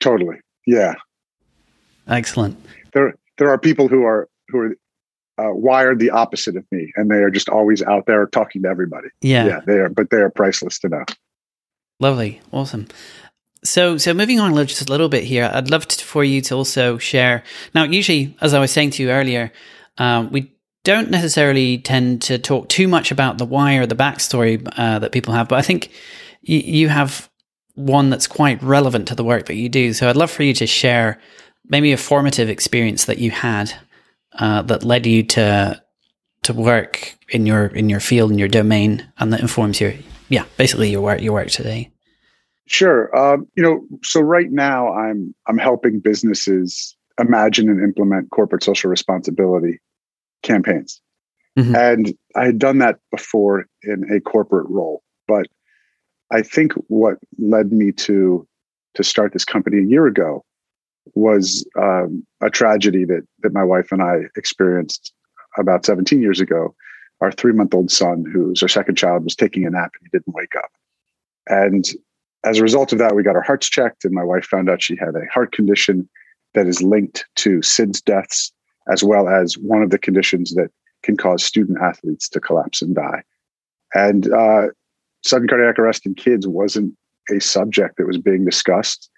Totally, 0.00 0.40
yeah, 0.66 0.94
Excellent. 2.08 2.56
There, 2.92 3.14
there 3.38 3.48
are 3.50 3.58
people 3.58 3.88
who 3.88 4.04
are 4.04 4.28
who 4.48 4.58
are 4.58 4.76
uh, 5.38 5.54
wired 5.54 5.98
the 5.98 6.10
opposite 6.10 6.56
of 6.56 6.64
me, 6.70 6.92
and 6.96 7.10
they 7.10 7.16
are 7.16 7.30
just 7.30 7.48
always 7.48 7.82
out 7.82 8.06
there 8.06 8.26
talking 8.26 8.62
to 8.62 8.68
everybody. 8.68 9.08
Yeah, 9.20 9.46
yeah, 9.46 9.60
they 9.66 9.78
are, 9.78 9.88
but 9.88 10.10
they 10.10 10.18
are 10.18 10.30
priceless 10.30 10.78
to 10.80 10.88
know. 10.88 11.04
Lovely, 12.00 12.40
awesome. 12.52 12.88
So, 13.64 13.96
so 13.96 14.12
moving 14.12 14.40
on 14.40 14.54
just 14.66 14.88
a 14.88 14.90
little 14.90 15.08
bit 15.08 15.24
here, 15.24 15.50
I'd 15.52 15.70
love 15.70 15.86
to, 15.88 16.04
for 16.04 16.24
you 16.24 16.40
to 16.42 16.54
also 16.54 16.98
share. 16.98 17.44
Now, 17.74 17.84
usually, 17.84 18.36
as 18.40 18.54
I 18.54 18.60
was 18.60 18.72
saying 18.72 18.90
to 18.90 19.02
you 19.02 19.10
earlier, 19.10 19.52
um, 19.98 20.32
we 20.32 20.52
don't 20.84 21.10
necessarily 21.10 21.78
tend 21.78 22.22
to 22.22 22.38
talk 22.38 22.68
too 22.68 22.88
much 22.88 23.12
about 23.12 23.38
the 23.38 23.44
why 23.44 23.76
or 23.76 23.86
the 23.86 23.94
backstory 23.94 24.66
uh, 24.76 24.98
that 24.98 25.12
people 25.12 25.32
have, 25.34 25.48
but 25.48 25.58
I 25.58 25.62
think 25.62 25.90
y- 26.48 26.64
you 26.64 26.88
have 26.88 27.30
one 27.74 28.10
that's 28.10 28.26
quite 28.26 28.60
relevant 28.62 29.06
to 29.08 29.14
the 29.14 29.24
work 29.24 29.46
that 29.46 29.54
you 29.54 29.68
do. 29.68 29.92
So, 29.92 30.08
I'd 30.08 30.16
love 30.16 30.30
for 30.30 30.42
you 30.42 30.54
to 30.54 30.66
share 30.66 31.20
maybe 31.68 31.92
a 31.92 31.96
formative 31.96 32.48
experience 32.48 33.04
that 33.04 33.18
you 33.18 33.30
had 33.30 33.72
uh, 34.38 34.62
that 34.62 34.82
led 34.82 35.06
you 35.06 35.22
to 35.22 35.80
to 36.42 36.52
work 36.52 37.16
in 37.28 37.46
your 37.46 37.66
in 37.66 37.88
your 37.88 38.00
field 38.00 38.32
in 38.32 38.38
your 38.38 38.48
domain 38.48 39.06
and 39.18 39.32
that 39.32 39.40
informs 39.40 39.80
your 39.80 39.94
yeah, 40.28 40.44
basically 40.56 40.90
your 40.90 41.00
work 41.00 41.20
your 41.20 41.32
work 41.32 41.48
today. 41.48 41.91
Sure. 42.66 43.14
Um, 43.16 43.46
you 43.56 43.62
know, 43.62 43.84
so 44.02 44.20
right 44.20 44.50
now 44.50 44.92
I'm 44.92 45.34
I'm 45.46 45.58
helping 45.58 46.00
businesses 46.00 46.96
imagine 47.20 47.68
and 47.68 47.82
implement 47.82 48.30
corporate 48.30 48.62
social 48.62 48.90
responsibility 48.90 49.78
campaigns. 50.42 51.00
Mm-hmm. 51.58 51.74
And 51.74 52.14
I 52.36 52.46
had 52.46 52.58
done 52.58 52.78
that 52.78 52.98
before 53.10 53.66
in 53.82 54.10
a 54.10 54.20
corporate 54.20 54.68
role, 54.70 55.02
but 55.28 55.46
I 56.30 56.42
think 56.42 56.72
what 56.88 57.18
led 57.38 57.72
me 57.72 57.92
to 57.92 58.46
to 58.94 59.04
start 59.04 59.32
this 59.32 59.44
company 59.44 59.78
a 59.78 59.86
year 59.86 60.06
ago 60.06 60.44
was 61.14 61.66
um, 61.78 62.24
a 62.40 62.48
tragedy 62.48 63.04
that 63.04 63.22
that 63.40 63.52
my 63.52 63.64
wife 63.64 63.92
and 63.92 64.02
I 64.02 64.22
experienced 64.36 65.12
about 65.58 65.84
17 65.84 66.22
years 66.22 66.40
ago. 66.40 66.74
Our 67.20 67.30
three 67.30 67.52
month 67.52 67.74
old 67.74 67.90
son, 67.90 68.24
who's 68.32 68.62
our 68.62 68.68
second 68.68 68.96
child, 68.96 69.24
was 69.24 69.36
taking 69.36 69.64
a 69.64 69.70
nap 69.70 69.92
and 70.00 70.08
he 70.10 70.18
didn't 70.18 70.34
wake 70.34 70.56
up. 70.56 70.70
And 71.48 71.84
as 72.44 72.58
a 72.58 72.62
result 72.62 72.92
of 72.92 72.98
that, 72.98 73.14
we 73.14 73.22
got 73.22 73.36
our 73.36 73.42
hearts 73.42 73.68
checked, 73.68 74.04
and 74.04 74.12
my 74.12 74.24
wife 74.24 74.44
found 74.44 74.68
out 74.68 74.82
she 74.82 74.96
had 74.96 75.14
a 75.14 75.30
heart 75.32 75.52
condition 75.52 76.08
that 76.54 76.66
is 76.66 76.82
linked 76.82 77.24
to 77.36 77.60
SIDS 77.60 78.02
deaths, 78.02 78.52
as 78.90 79.02
well 79.02 79.28
as 79.28 79.56
one 79.58 79.82
of 79.82 79.90
the 79.90 79.98
conditions 79.98 80.54
that 80.54 80.70
can 81.02 81.16
cause 81.16 81.44
student 81.44 81.78
athletes 81.80 82.28
to 82.28 82.40
collapse 82.40 82.82
and 82.82 82.94
die. 82.94 83.22
And 83.94 84.32
uh, 84.32 84.68
sudden 85.24 85.48
cardiac 85.48 85.78
arrest 85.78 86.06
in 86.06 86.14
kids 86.14 86.46
wasn't 86.46 86.94
a 87.30 87.40
subject 87.40 87.96
that 87.96 88.06
was 88.06 88.18
being 88.18 88.44
discussed. 88.44 89.10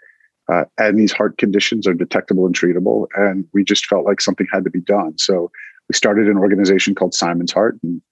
Uh, 0.52 0.64
and 0.78 0.98
these 0.98 1.12
heart 1.12 1.38
conditions 1.38 1.86
are 1.86 1.94
detectable 1.94 2.44
and 2.44 2.54
treatable. 2.54 3.06
And 3.14 3.46
we 3.54 3.64
just 3.64 3.86
felt 3.86 4.04
like 4.04 4.20
something 4.20 4.46
had 4.52 4.64
to 4.64 4.70
be 4.70 4.80
done. 4.80 5.16
So 5.16 5.50
we 5.88 5.94
started 5.94 6.28
an 6.28 6.36
organization 6.36 6.94
called 6.94 7.14
Simon's 7.14 7.52
Heart 7.52 7.78
and 7.82 8.02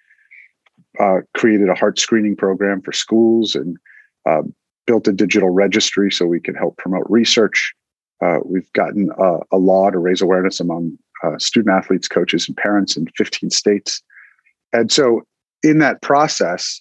uh, 0.99 1.19
created 1.35 1.69
a 1.69 1.75
heart 1.75 1.99
screening 1.99 2.37
program 2.37 2.81
for 2.81 2.93
schools 2.93 3.55
and 3.55 3.77
uh, 4.27 4.43
built 4.87 5.09
a 5.09 5.13
digital 5.13 5.51
registry 5.51 6.11
so 6.11 6.27
we 6.27 6.41
can 6.41 6.55
help 6.55 6.77
promote 6.77 7.07
research. 7.09 7.73
Uh, 8.25 8.39
we've 8.45 8.73
gotten 8.73 9.11
a, 9.19 9.39
a, 9.53 9.59
law 9.59 9.91
to 9.91 9.99
raise 9.99 10.23
awareness 10.23 10.61
among 10.61 10.97
uh, 11.25 11.39
student 11.39 11.75
athletes, 11.75 12.09
coaches, 12.09 12.47
and 12.49 12.57
parents 12.57 12.97
in 12.97 13.07
15 13.17 13.51
states. 13.51 14.03
And 14.73 14.91
so, 14.91 15.23
in 15.63 15.79
that 15.79 16.03
process, 16.03 16.81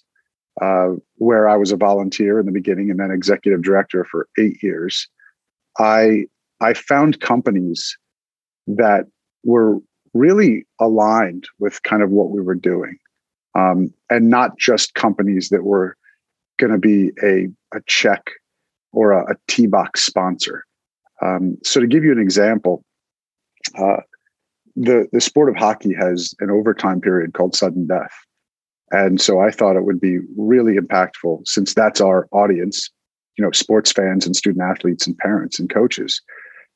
uh, 0.60 0.90
where 1.16 1.48
I 1.48 1.56
was 1.56 1.72
a 1.72 1.76
volunteer 1.76 2.38
in 2.38 2.46
the 2.46 2.52
beginning 2.52 2.90
and 2.90 3.00
then 3.00 3.10
executive 3.10 3.62
director 3.62 4.04
for 4.10 4.28
eight 4.38 4.62
years, 4.62 5.08
I 5.78 6.26
I 6.60 6.74
found 6.74 7.20
companies 7.20 7.96
that 8.66 9.06
were 9.44 9.78
really 10.14 10.66
aligned 10.80 11.48
with 11.58 11.82
kind 11.82 12.02
of 12.02 12.10
what 12.10 12.30
we 12.30 12.40
were 12.40 12.54
doing, 12.54 12.98
um, 13.54 13.92
and 14.10 14.28
not 14.28 14.58
just 14.58 14.94
companies 14.94 15.48
that 15.48 15.64
were 15.64 15.96
going 16.58 16.72
to 16.72 16.78
be 16.78 17.12
a 17.22 17.48
a 17.76 17.80
check 17.86 18.30
or 18.92 19.12
a, 19.12 19.32
a 19.32 19.34
T 19.48 19.66
box 19.66 20.02
sponsor. 20.02 20.64
Um, 21.20 21.56
so 21.64 21.80
to 21.80 21.86
give 21.86 22.04
you 22.04 22.12
an 22.12 22.18
example, 22.18 22.84
uh, 23.78 24.02
the 24.76 25.08
the 25.12 25.20
sport 25.20 25.48
of 25.48 25.56
hockey 25.56 25.94
has 25.94 26.34
an 26.40 26.50
overtime 26.50 27.00
period 27.00 27.34
called 27.34 27.54
sudden 27.54 27.86
death, 27.86 28.14
and 28.90 29.20
so 29.20 29.40
I 29.40 29.50
thought 29.50 29.76
it 29.76 29.84
would 29.84 30.00
be 30.00 30.18
really 30.36 30.76
impactful 30.76 31.46
since 31.46 31.74
that's 31.74 32.00
our 32.00 32.28
audience, 32.32 32.90
you 33.36 33.44
know, 33.44 33.52
sports 33.52 33.92
fans 33.92 34.26
and 34.26 34.36
student 34.36 34.62
athletes 34.62 35.06
and 35.06 35.16
parents 35.18 35.58
and 35.58 35.72
coaches, 35.72 36.20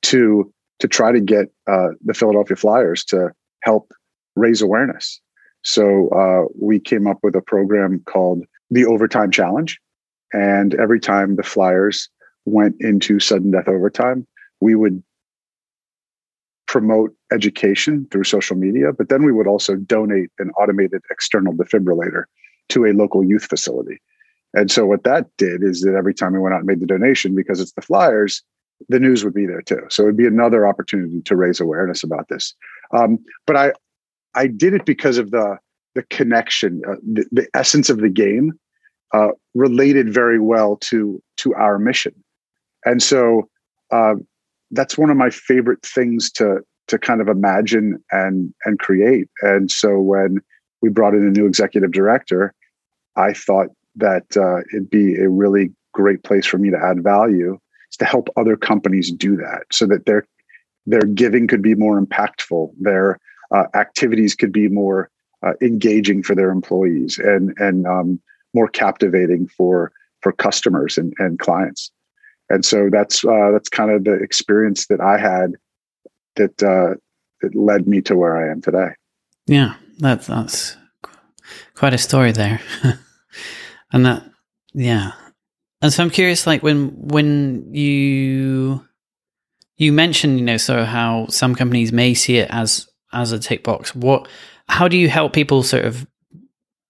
to 0.03 0.53
to 0.79 0.89
try 0.89 1.11
to 1.13 1.21
get 1.21 1.47
uh, 1.67 1.89
the 2.05 2.15
Philadelphia 2.15 2.57
Flyers 2.57 3.05
to 3.05 3.31
help 3.63 3.93
raise 4.37 4.61
awareness. 4.61 5.21
So 5.63 6.09
uh, 6.11 6.47
we 6.61 6.79
came 6.79 7.07
up 7.07 7.19
with 7.23 7.35
a 7.35 7.41
program 7.41 8.03
called 8.07 8.45
the 8.71 8.85
Overtime 8.85 9.31
Challenge, 9.31 9.79
and 10.33 10.75
every 10.75 11.01
time 11.01 11.37
the 11.37 11.43
Flyers 11.43 12.09
went 12.45 12.77
into 12.81 13.21
sudden 13.21 13.51
death 13.51 13.69
overtime, 13.69 14.27
we 14.61 14.75
would 14.75 15.03
promote 16.67 17.15
education 17.33 18.07
through 18.11 18.25
social 18.25 18.57
media, 18.57 18.93
but 18.93 19.09
then 19.09 19.25
we 19.25 19.33
would 19.33 19.47
also 19.47 19.77
donate 19.77 20.31
an 20.39 20.51
automated 20.59 21.03
external 21.11 21.53
defibrillator 21.53 22.25
to 22.69 22.85
a 22.85 22.93
local 22.93 23.25
youth 23.25 23.45
facility. 23.45 24.01
And 24.55 24.71
so 24.71 24.87
what 24.87 25.05
that 25.05 25.27
did 25.37 25.63
is 25.63 25.83
that 25.83 25.95
every 25.95 26.15
time 26.15 26.33
we 26.33 26.41
went 26.41 26.55
out 26.55 26.59
and 26.59 26.67
made 26.67 26.81
the 26.81 26.87
donation, 26.87 27.35
because 27.35 27.61
it's 27.61 27.73
the 27.73 27.83
Flyers, 27.83 28.43
the 28.89 28.99
news 28.99 29.25
would 29.25 29.35
be 29.35 29.47
there 29.47 29.63
too. 29.63 29.83
So 29.89 30.03
it'd 30.03 30.17
be 30.17 30.27
another 30.27 30.67
opportunity 30.67 31.21
to 31.23 31.37
raise 31.37 31.61
awareness 31.61 32.03
about 32.03 32.29
this. 32.29 32.55
Um, 32.93 33.19
but 33.47 33.57
I, 33.57 33.73
I 34.35 34.49
did 34.49 34.75
it 34.75 34.85
because 34.85 35.19
of 35.19 35.31
the 35.31 35.59
the 35.97 36.05
connection, 36.19 36.83
uh, 36.89 36.95
the, 37.03 37.25
the 37.33 37.49
essence 37.55 37.89
of 37.91 37.99
the 37.99 38.09
game 38.09 38.53
uh, 39.13 39.31
related 39.55 40.13
very 40.13 40.39
well 40.39 40.77
to 40.77 41.21
to 41.39 41.55
our 41.55 41.79
mission, 41.79 42.15
and 42.85 43.03
so 43.03 43.49
uh, 43.91 44.15
that's 44.71 44.99
one 44.99 45.11
of 45.11 45.17
my 45.17 45.31
favorite 45.31 45.83
things 45.85 46.31
to 46.33 46.61
to 46.89 46.99
kind 46.99 47.21
of 47.21 47.29
imagine 47.29 47.99
and 48.13 48.55
and 48.65 48.79
create. 48.79 49.29
And 49.43 49.71
so 49.71 49.99
when 49.99 50.41
we 50.83 50.91
brought 50.91 51.15
in 51.15 51.27
a 51.27 51.31
new 51.31 51.47
executive 51.47 51.93
director, 51.93 52.55
I 53.17 53.33
thought 53.33 53.69
that 53.97 54.27
uh, 54.37 54.59
it'd 54.73 54.91
be 54.91 55.17
a 55.17 55.29
really 55.29 55.73
great 55.93 56.23
place 56.23 56.47
for 56.47 56.59
me 56.59 56.71
to 56.71 56.79
add 56.79 57.03
value 57.03 57.59
is 57.91 57.97
to 57.97 58.05
help 58.05 58.29
other 58.37 58.57
companies 58.57 59.11
do 59.11 59.37
that, 59.37 59.63
so 59.73 59.87
that 59.87 60.07
their 60.07 60.27
their 60.87 61.07
giving 61.15 61.47
could 61.49 61.63
be 61.63 61.75
more 61.75 62.01
impactful, 62.01 62.71
their 62.81 63.19
uh, 63.55 63.65
activities 63.75 64.35
could 64.35 64.53
be 64.53 64.69
more 64.69 65.11
uh, 65.45 65.53
engaging 65.61 66.23
for 66.23 66.35
their 66.35 66.51
employees, 66.51 67.19
and 67.19 67.55
and 67.59 67.87
um, 67.87 68.21
more 68.55 68.69
captivating 68.69 69.49
for 69.49 69.93
for 70.21 70.33
customers 70.33 70.99
and, 70.99 71.13
and 71.19 71.39
clients. 71.39 71.91
And 72.49 72.65
so 72.65 72.89
that's 72.91 73.25
uh, 73.25 73.51
that's 73.53 73.69
kind 73.69 73.91
of 73.91 74.05
the 74.05 74.15
experience 74.15 74.87
that 74.87 75.01
I 75.01 75.19
had 75.19 75.55
that 76.37 76.63
uh, 76.63 76.95
that 77.43 77.55
led 77.55 77.87
me 77.87 78.01
to 78.03 78.17
where 78.17 78.37
I 78.37 78.51
am 78.51 78.61
today. 78.61 78.91
Yeah, 79.47 79.75
that's 79.99 80.27
that's 80.27 80.77
quite 81.75 81.95
a 81.95 81.99
story 81.99 82.33
there, 82.33 82.61
and 83.93 84.07
that 84.07 84.25
yeah. 84.73 85.13
And 85.83 85.93
so 85.93 86.03
I'm 86.03 86.11
curious, 86.11 86.47
like 86.47 86.63
when 86.63 86.89
when 86.97 87.75
you 87.75 88.85
you 89.77 89.93
mentioned, 89.93 90.39
you 90.39 90.45
know, 90.45 90.57
so 90.57 90.85
how 90.85 91.27
some 91.29 91.55
companies 91.55 91.93
may 91.93 92.15
see 92.15 92.39
it 92.39 92.49
as 92.51 92.89
as 93.13 93.33
a 93.33 93.39
tick 93.39 93.63
box. 93.63 93.95
What? 93.95 94.29
How 94.69 94.89
do 94.89 94.97
you 94.97 95.09
help 95.09 95.33
people 95.33 95.63
sort 95.63 95.85
of 95.85 96.07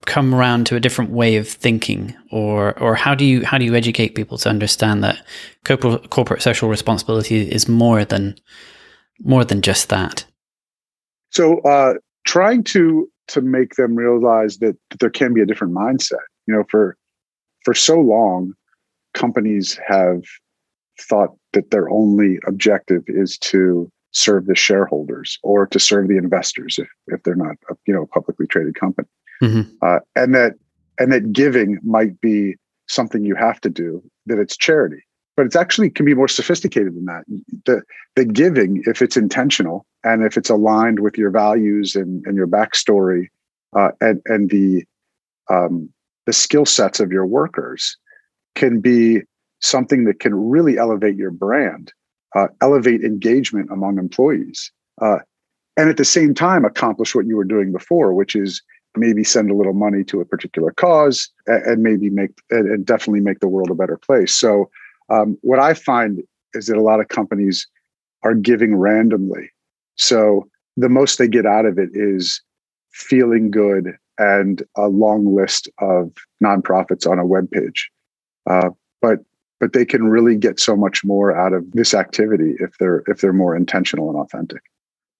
come 0.07 0.35
around 0.35 0.67
to 0.67 0.77
a 0.77 0.81
different 0.81 1.11
way 1.11 1.37
of 1.37 1.49
thinking? 1.49 2.15
Or 2.31 2.79
or 2.79 2.95
how 2.95 3.15
do 3.15 3.25
you 3.25 3.45
how 3.45 3.59
do 3.59 3.65
you 3.65 3.75
educate 3.75 4.15
people 4.15 4.39
to 4.39 4.49
understand 4.49 5.05
that 5.05 5.23
corporate, 5.65 6.43
social 6.43 6.69
responsibility 6.69 7.51
is 7.51 7.69
more 7.69 8.05
than 8.05 8.37
more 9.21 9.45
than 9.45 9.63
just 9.63 9.89
that? 9.91 10.25
So 11.31 11.59
uh, 11.61 11.95
trying 12.25 12.65
to 12.65 13.11
to 13.29 13.41
make 13.41 13.75
them 13.75 13.97
realize 13.97 14.59
that, 14.59 14.77
that 14.91 15.01
there 15.01 15.11
can 15.11 15.35
be 15.35 15.41
a 15.41 15.47
different 15.47 15.75
mindset. 15.75 16.25
You 16.47 16.55
know 16.55 16.65
for 16.71 16.97
for 17.65 17.75
so 17.75 18.01
long 18.01 18.55
companies 19.13 19.79
have 19.87 20.23
thought 21.01 21.37
that 21.53 21.71
their 21.71 21.91
only 21.91 22.39
objective 22.47 23.03
is 23.07 23.37
to 23.39 23.91
serve 24.17 24.47
the 24.47 24.55
shareholders 24.55 25.39
or 25.43 25.67
to 25.67 25.79
serve 25.79 26.09
the 26.09 26.17
investors 26.17 26.79
if, 26.79 26.89
if 27.09 27.23
they're 27.23 27.35
not 27.35 27.57
a 27.71 27.75
you 27.87 27.95
know 27.95 28.03
a 28.03 28.07
publicly 28.07 28.47
traded 28.47 28.75
company. 28.75 29.09
Mm-hmm. 29.43 29.71
uh, 29.83 29.99
and 30.15 30.35
that 30.35 30.55
and 30.99 31.13
that 31.13 31.33
giving 31.33 31.79
might 31.83 32.19
be 32.23 32.57
something 32.89 33.25
you 33.25 33.35
have 33.35 33.61
to 33.61 33.69
do 33.69 34.03
that 34.25 34.39
it's 34.39 34.57
charity. 34.57 35.03
But 35.37 35.45
it's 35.45 35.57
actually 35.57 35.91
can 35.91 36.07
be 36.07 36.15
more 36.15 36.29
sophisticated 36.29 36.95
than 36.95 37.05
that. 37.05 37.25
The 37.67 37.83
the 38.15 38.25
giving 38.25 38.83
if 38.87 39.03
it's 39.03 39.19
intentional 39.19 39.85
and 40.03 40.25
if 40.25 40.39
it's 40.39 40.49
aligned 40.49 41.01
with 41.01 41.19
your 41.19 41.31
values 41.31 41.95
and, 41.95 42.25
and 42.27 42.37
your 42.37 42.47
backstory 42.47 43.29
uh, 43.77 43.91
and 44.01 44.23
and 44.25 44.49
the 44.49 44.85
um, 45.51 45.91
the 46.25 46.33
skill 46.33 46.65
sets 46.65 47.01
of 47.01 47.13
your 47.13 47.27
workers 47.27 47.99
can 48.55 48.81
be 48.81 49.21
something 49.61 50.05
that 50.05 50.21
can 50.21 50.35
really 50.35 50.79
elevate 50.79 51.17
your 51.17 51.31
brand 51.31 51.93
uh, 52.37 52.49
elevate 52.61 53.03
engagement 53.03 53.69
among 53.73 53.99
employees 53.99 54.71
uh, 55.01 55.19
and 55.77 55.89
at 55.89 55.97
the 55.97 56.05
same 56.05 56.35
time 56.35 56.65
accomplish 56.65 57.15
what 57.15 57.27
you 57.27 57.37
were 57.37 57.45
doing 57.45 57.73
before 57.73 58.13
which 58.13 58.37
is 58.37 58.63
maybe 58.97 59.25
send 59.25 59.51
a 59.51 59.55
little 59.55 59.73
money 59.73 60.03
to 60.05 60.21
a 60.21 60.25
particular 60.25 60.73
cause 60.73 61.31
and, 61.47 61.63
and 61.65 61.83
maybe 61.83 62.11
make 62.11 62.31
and, 62.51 62.69
and, 62.69 62.87
definitely 62.87 63.21
make 63.21 63.41
the 63.41 63.49
world 63.49 63.71
a 63.71 63.75
better 63.75 63.99
place. 63.99 64.35
So 64.35 64.71
um, 65.09 65.39
what 65.43 65.59
i 65.59 65.75
find 65.75 66.23
is 66.55 66.67
that 66.67 66.77
a 66.77 66.83
lot 66.83 67.01
of 67.01 67.09
companies 67.09 67.67
are 68.23 68.35
giving 68.35 68.77
randomly. 68.77 69.51
So 69.97 70.49
the 70.77 70.89
most 70.89 71.19
they 71.19 71.29
get 71.29 71.47
out 71.47 71.67
of 71.67 71.79
it 71.79 71.91
is 71.93 72.41
feeling 72.91 73.51
good 73.51 73.97
and 74.19 74.63
a 74.77 74.89
long 74.89 75.35
list 75.35 75.69
of 75.79 76.13
nonprofits 76.43 77.09
on 77.09 77.19
a 77.19 77.27
web 77.27 77.51
page. 77.51 77.91
Uh, 78.49 78.71
but 79.03 79.19
but 79.61 79.73
they 79.73 79.85
can 79.85 80.05
really 80.05 80.37
get 80.37 80.61
so 80.61 80.77
much 80.77 81.05
more 81.05 81.37
out 81.37 81.53
of 81.53 81.71
this 81.73 81.95
activity 81.95 82.55
if 82.61 82.77
they're 82.79 83.03
if 83.07 83.21
they're 83.21 83.33
more 83.33 83.57
intentional 83.57 84.09
and 84.09 84.19
authentic 84.19 84.63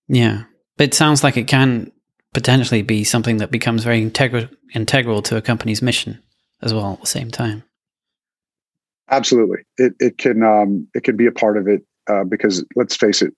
yeah 0.09 0.45
but 0.77 0.89
it 0.89 0.95
sounds 0.95 1.25
like 1.25 1.37
it 1.37 1.47
can 1.47 1.91
potentially 2.37 2.83
be 2.83 3.03
something 3.03 3.39
that 3.39 3.51
becomes 3.51 3.83
very 3.83 4.03
integral 4.03 4.47
integral 4.75 5.23
to 5.23 5.39
a 5.39 5.41
company's 5.41 5.81
mission. 5.81 6.23
as 6.61 6.75
well 6.75 6.93
at 6.93 7.01
the 7.01 7.07
same 7.07 7.31
time. 7.31 7.63
Absolutely, 9.11 9.59
it 9.79 9.95
it 10.01 10.19
can 10.19 10.43
um, 10.43 10.87
it 10.95 11.03
can 11.03 11.17
be 11.17 11.27
a 11.27 11.33
part 11.33 11.57
of 11.57 11.67
it 11.67 11.83
uh, 12.11 12.25
because 12.25 12.63
let's 12.75 12.97
face 12.97 13.23
it, 13.23 13.33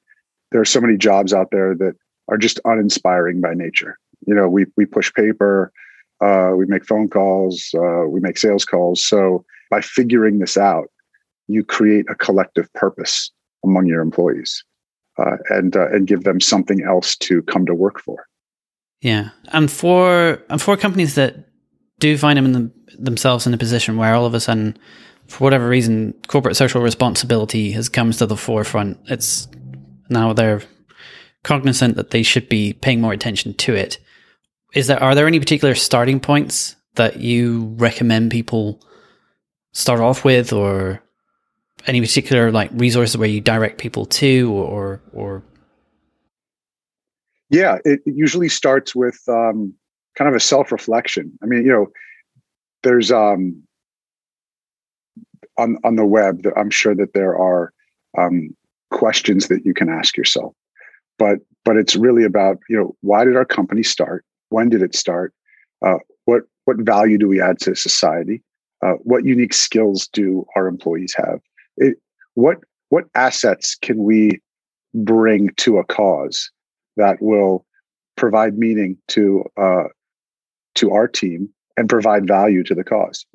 there 0.50 0.60
are 0.60 0.64
so 0.64 0.80
many 0.80 0.96
jobs 0.96 1.32
out 1.32 1.50
there 1.52 1.76
that 1.76 1.94
are 2.28 2.38
just 2.38 2.58
uninspiring 2.64 3.40
by 3.40 3.54
nature. 3.54 3.98
You 4.26 4.34
know, 4.34 4.48
we 4.48 4.66
we 4.76 4.84
push 4.84 5.12
paper, 5.14 5.72
uh, 6.20 6.52
we 6.56 6.66
make 6.66 6.84
phone 6.84 7.08
calls, 7.08 7.72
uh, 7.74 8.04
we 8.08 8.18
make 8.20 8.38
sales 8.38 8.64
calls. 8.64 9.06
So 9.06 9.44
by 9.70 9.80
figuring 9.80 10.38
this 10.38 10.56
out, 10.56 10.88
you 11.46 11.64
create 11.64 12.06
a 12.10 12.14
collective 12.14 12.72
purpose 12.74 13.30
among 13.64 13.86
your 13.86 14.00
employees, 14.00 14.64
uh, 15.18 15.36
and 15.50 15.76
uh, 15.76 15.88
and 15.88 16.06
give 16.06 16.24
them 16.24 16.40
something 16.40 16.82
else 16.82 17.16
to 17.16 17.42
come 17.42 17.66
to 17.66 17.74
work 17.74 18.00
for. 18.00 18.26
Yeah, 19.00 19.30
and 19.52 19.70
for 19.70 20.42
and 20.48 20.60
for 20.60 20.76
companies 20.76 21.14
that 21.14 21.48
do 21.98 22.16
find 22.16 22.36
them 22.36 22.44
in 22.46 22.52
the, 22.52 22.72
themselves 22.98 23.46
in 23.46 23.54
a 23.54 23.58
position 23.58 23.96
where 23.96 24.14
all 24.14 24.26
of 24.26 24.34
a 24.34 24.40
sudden 24.40 24.78
for 25.28 25.44
whatever 25.44 25.68
reason, 25.68 26.14
corporate 26.26 26.56
social 26.56 26.80
responsibility 26.80 27.70
has 27.72 27.88
comes 27.88 28.16
to 28.16 28.26
the 28.26 28.36
forefront. 28.36 28.98
It's 29.06 29.46
now 30.08 30.32
they're 30.32 30.62
cognizant 31.44 31.96
that 31.96 32.10
they 32.10 32.22
should 32.22 32.48
be 32.48 32.72
paying 32.72 33.00
more 33.00 33.12
attention 33.12 33.54
to 33.54 33.74
it. 33.74 33.98
Is 34.74 34.86
there 34.86 35.02
are 35.02 35.14
there 35.14 35.26
any 35.26 35.38
particular 35.38 35.74
starting 35.74 36.18
points 36.18 36.76
that 36.94 37.20
you 37.20 37.74
recommend 37.76 38.30
people 38.30 38.82
start 39.72 40.00
off 40.00 40.24
with, 40.24 40.52
or 40.52 41.02
any 41.86 42.00
particular 42.00 42.50
like 42.50 42.70
resources 42.74 43.16
where 43.16 43.28
you 43.28 43.40
direct 43.40 43.78
people 43.78 44.06
to, 44.06 44.52
or 44.52 45.00
or? 45.12 45.42
Yeah, 47.50 47.78
it 47.84 48.00
usually 48.04 48.48
starts 48.48 48.94
with 48.94 49.18
um, 49.28 49.72
kind 50.16 50.28
of 50.28 50.34
a 50.34 50.40
self 50.40 50.70
reflection. 50.72 51.38
I 51.42 51.46
mean, 51.46 51.64
you 51.64 51.72
know, 51.72 51.86
there's 52.82 53.10
um, 53.10 53.62
on 55.56 55.78
on 55.84 55.96
the 55.96 56.06
web 56.06 56.42
that 56.42 56.56
I'm 56.56 56.70
sure 56.70 56.94
that 56.94 57.12
there 57.14 57.36
are 57.36 57.72
um, 58.16 58.50
questions 58.90 59.48
that 59.48 59.64
you 59.64 59.74
can 59.74 59.88
ask 59.88 60.16
yourself. 60.16 60.54
But 61.18 61.38
but 61.64 61.76
it's 61.76 61.96
really 61.96 62.24
about 62.24 62.58
you 62.68 62.76
know 62.76 62.96
why 63.00 63.24
did 63.24 63.36
our 63.36 63.44
company 63.44 63.82
start? 63.82 64.24
When 64.50 64.68
did 64.68 64.82
it 64.82 64.94
start? 64.94 65.34
Uh, 65.84 65.98
what 66.24 66.42
what 66.64 66.78
value 66.78 67.18
do 67.18 67.28
we 67.28 67.40
add 67.40 67.58
to 67.60 67.74
society? 67.74 68.42
Uh, 68.82 68.92
what 69.02 69.24
unique 69.24 69.54
skills 69.54 70.08
do 70.12 70.44
our 70.54 70.66
employees 70.66 71.14
have? 71.16 71.40
It, 71.76 71.96
what 72.34 72.58
what 72.90 73.04
assets 73.14 73.76
can 73.80 74.04
we 74.04 74.40
bring 74.94 75.50
to 75.56 75.78
a 75.78 75.84
cause 75.84 76.50
that 76.96 77.20
will 77.20 77.66
provide 78.16 78.58
meaning 78.58 78.96
to 79.08 79.44
uh, 79.56 79.84
to 80.76 80.92
our 80.92 81.08
team 81.08 81.48
and 81.76 81.88
provide 81.88 82.26
value 82.26 82.62
to 82.64 82.74
the 82.74 82.84
cause? 82.84 83.26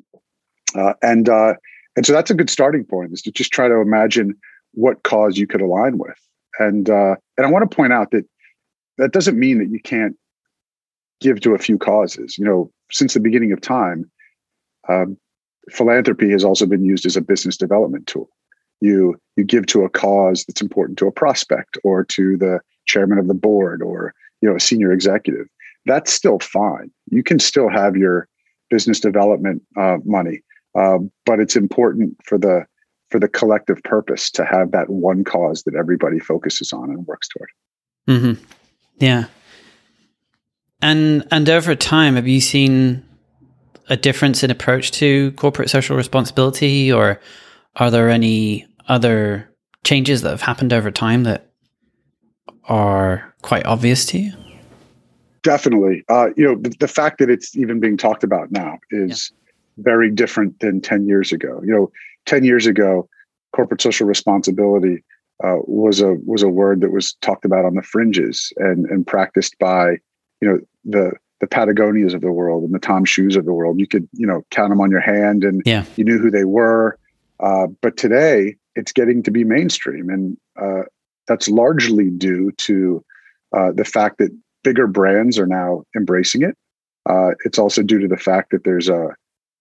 Uh, 0.74 0.94
and 1.02 1.28
uh, 1.28 1.54
and 1.96 2.06
so 2.06 2.12
that's 2.12 2.30
a 2.30 2.34
good 2.34 2.50
starting 2.50 2.84
point 2.84 3.12
is 3.12 3.22
to 3.22 3.30
just 3.30 3.52
try 3.52 3.68
to 3.68 3.76
imagine 3.76 4.34
what 4.72 5.02
cause 5.02 5.38
you 5.38 5.46
could 5.46 5.60
align 5.60 5.98
with. 5.98 6.18
And 6.58 6.88
uh, 6.90 7.16
and 7.36 7.46
I 7.46 7.50
want 7.50 7.68
to 7.68 7.76
point 7.76 7.92
out 7.92 8.10
that 8.10 8.24
that 8.98 9.12
doesn't 9.12 9.38
mean 9.38 9.58
that 9.58 9.70
you 9.70 9.80
can't 9.80 10.16
give 11.20 11.40
to 11.40 11.54
a 11.54 11.58
few 11.58 11.78
causes. 11.78 12.38
You 12.38 12.44
know, 12.44 12.72
since 12.90 13.14
the 13.14 13.20
beginning 13.20 13.52
of 13.52 13.60
time, 13.60 14.10
um, 14.88 15.16
philanthropy 15.70 16.30
has 16.30 16.44
also 16.44 16.66
been 16.66 16.84
used 16.84 17.06
as 17.06 17.16
a 17.16 17.20
business 17.20 17.56
development 17.56 18.06
tool. 18.06 18.28
You 18.80 19.16
you 19.36 19.44
give 19.44 19.66
to 19.66 19.84
a 19.84 19.88
cause 19.88 20.44
that's 20.44 20.62
important 20.62 20.98
to 20.98 21.06
a 21.06 21.12
prospect 21.12 21.78
or 21.84 22.04
to 22.04 22.36
the 22.36 22.60
chairman 22.86 23.18
of 23.18 23.28
the 23.28 23.34
board 23.34 23.82
or 23.82 24.14
you 24.40 24.48
know 24.48 24.56
a 24.56 24.60
senior 24.60 24.92
executive. 24.92 25.46
That's 25.86 26.12
still 26.12 26.38
fine. 26.38 26.90
You 27.10 27.22
can 27.22 27.38
still 27.38 27.68
have 27.68 27.96
your 27.96 28.28
business 28.70 29.00
development 29.00 29.62
uh, 29.76 29.98
money 30.04 30.42
um, 30.74 31.10
but 31.24 31.40
it's 31.40 31.56
important 31.56 32.16
for 32.24 32.38
the 32.38 32.66
for 33.10 33.20
the 33.20 33.28
collective 33.28 33.82
purpose 33.84 34.30
to 34.32 34.44
have 34.44 34.72
that 34.72 34.90
one 34.90 35.22
cause 35.22 35.62
that 35.64 35.74
everybody 35.76 36.18
focuses 36.18 36.72
on 36.72 36.90
and 36.90 37.06
works 37.06 37.28
toward. 37.28 37.48
Mm-hmm. 38.08 38.44
Yeah. 38.98 39.26
And 40.82 41.26
and 41.30 41.48
over 41.48 41.74
time, 41.74 42.16
have 42.16 42.26
you 42.26 42.40
seen 42.40 43.04
a 43.88 43.96
difference 43.96 44.42
in 44.42 44.50
approach 44.50 44.90
to 44.92 45.32
corporate 45.32 45.70
social 45.70 45.96
responsibility, 45.96 46.92
or 46.92 47.20
are 47.76 47.90
there 47.90 48.10
any 48.10 48.66
other 48.88 49.48
changes 49.84 50.22
that 50.22 50.30
have 50.30 50.42
happened 50.42 50.72
over 50.72 50.90
time 50.90 51.24
that 51.24 51.50
are 52.64 53.34
quite 53.42 53.66
obvious 53.66 54.06
to 54.06 54.18
you? 54.18 54.32
Definitely. 55.42 56.04
Uh, 56.08 56.28
you 56.36 56.44
know, 56.44 56.56
the, 56.56 56.74
the, 56.80 56.88
fact 56.88 57.18
that 57.18 57.28
it's 57.28 57.54
even 57.54 57.78
being 57.78 57.98
talked 57.98 58.24
about 58.24 58.50
now 58.50 58.78
is 58.90 59.30
yeah 59.30 59.44
very 59.78 60.10
different 60.10 60.58
than 60.60 60.80
10 60.80 61.06
years 61.06 61.32
ago. 61.32 61.60
You 61.64 61.72
know, 61.72 61.92
10 62.26 62.44
years 62.44 62.66
ago, 62.66 63.08
corporate 63.54 63.80
social 63.80 64.06
responsibility 64.06 65.04
uh, 65.42 65.56
was 65.64 66.00
a 66.00 66.14
was 66.24 66.42
a 66.42 66.48
word 66.48 66.80
that 66.80 66.92
was 66.92 67.14
talked 67.14 67.44
about 67.44 67.64
on 67.64 67.74
the 67.74 67.82
fringes 67.82 68.52
and 68.56 68.86
and 68.86 69.06
practiced 69.06 69.58
by 69.58 69.96
you 70.40 70.48
know 70.48 70.60
the 70.84 71.12
the 71.40 71.46
Patagonias 71.46 72.14
of 72.14 72.20
the 72.20 72.32
world 72.32 72.64
and 72.64 72.74
the 72.74 72.78
TOMS 72.78 73.08
Shoes 73.08 73.36
of 73.36 73.44
the 73.44 73.52
world. 73.52 73.78
You 73.78 73.86
could 73.86 74.08
you 74.12 74.26
know 74.26 74.42
count 74.50 74.70
them 74.70 74.80
on 74.80 74.90
your 74.90 75.00
hand, 75.00 75.44
and 75.44 75.62
yeah. 75.64 75.84
you 75.96 76.04
knew 76.04 76.18
who 76.18 76.30
they 76.30 76.44
were. 76.44 76.98
Uh, 77.40 77.66
but 77.82 77.96
today, 77.96 78.56
it's 78.76 78.92
getting 78.92 79.22
to 79.22 79.30
be 79.30 79.44
mainstream, 79.44 80.08
and 80.08 80.36
uh, 80.60 80.82
that's 81.26 81.48
largely 81.48 82.10
due 82.10 82.52
to 82.52 83.04
uh, 83.56 83.72
the 83.72 83.84
fact 83.84 84.18
that 84.18 84.30
bigger 84.62 84.86
brands 84.86 85.38
are 85.38 85.46
now 85.46 85.82
embracing 85.96 86.42
it. 86.42 86.56
Uh, 87.08 87.32
it's 87.44 87.58
also 87.58 87.82
due 87.82 87.98
to 87.98 88.08
the 88.08 88.16
fact 88.16 88.50
that 88.50 88.64
there's 88.64 88.88
a 88.88 89.08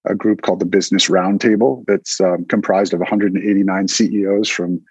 a 0.05 0.15
group 0.15 0.41
called 0.41 0.59
the 0.59 0.65
Business 0.65 1.07
Roundtable 1.07 1.83
that's 1.87 2.19
um, 2.19 2.45
comprised 2.45 2.93
of 2.93 2.99
189 2.99 3.87
CEOs 3.87 4.49
from 4.49 4.81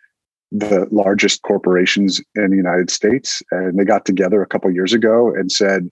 the 0.50 0.86
largest 0.90 1.42
corporations 1.42 2.20
in 2.34 2.50
the 2.50 2.56
United 2.56 2.90
States. 2.90 3.42
And 3.50 3.78
they 3.78 3.84
got 3.84 4.04
together 4.04 4.42
a 4.42 4.46
couple 4.46 4.70
years 4.70 4.92
ago 4.92 5.28
and 5.34 5.50
said, 5.50 5.88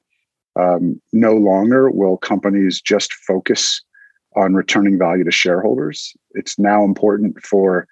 um, 0.56 1.00
no 1.12 1.34
longer 1.34 1.90
will 1.90 2.16
companies 2.16 2.80
just 2.80 3.12
focus 3.12 3.82
on 4.36 4.54
returning 4.54 4.98
value 4.98 5.24
to 5.24 5.30
shareholders. 5.30 6.12
It's 6.32 6.58
now 6.58 6.84
important 6.84 7.42
for 7.42 7.86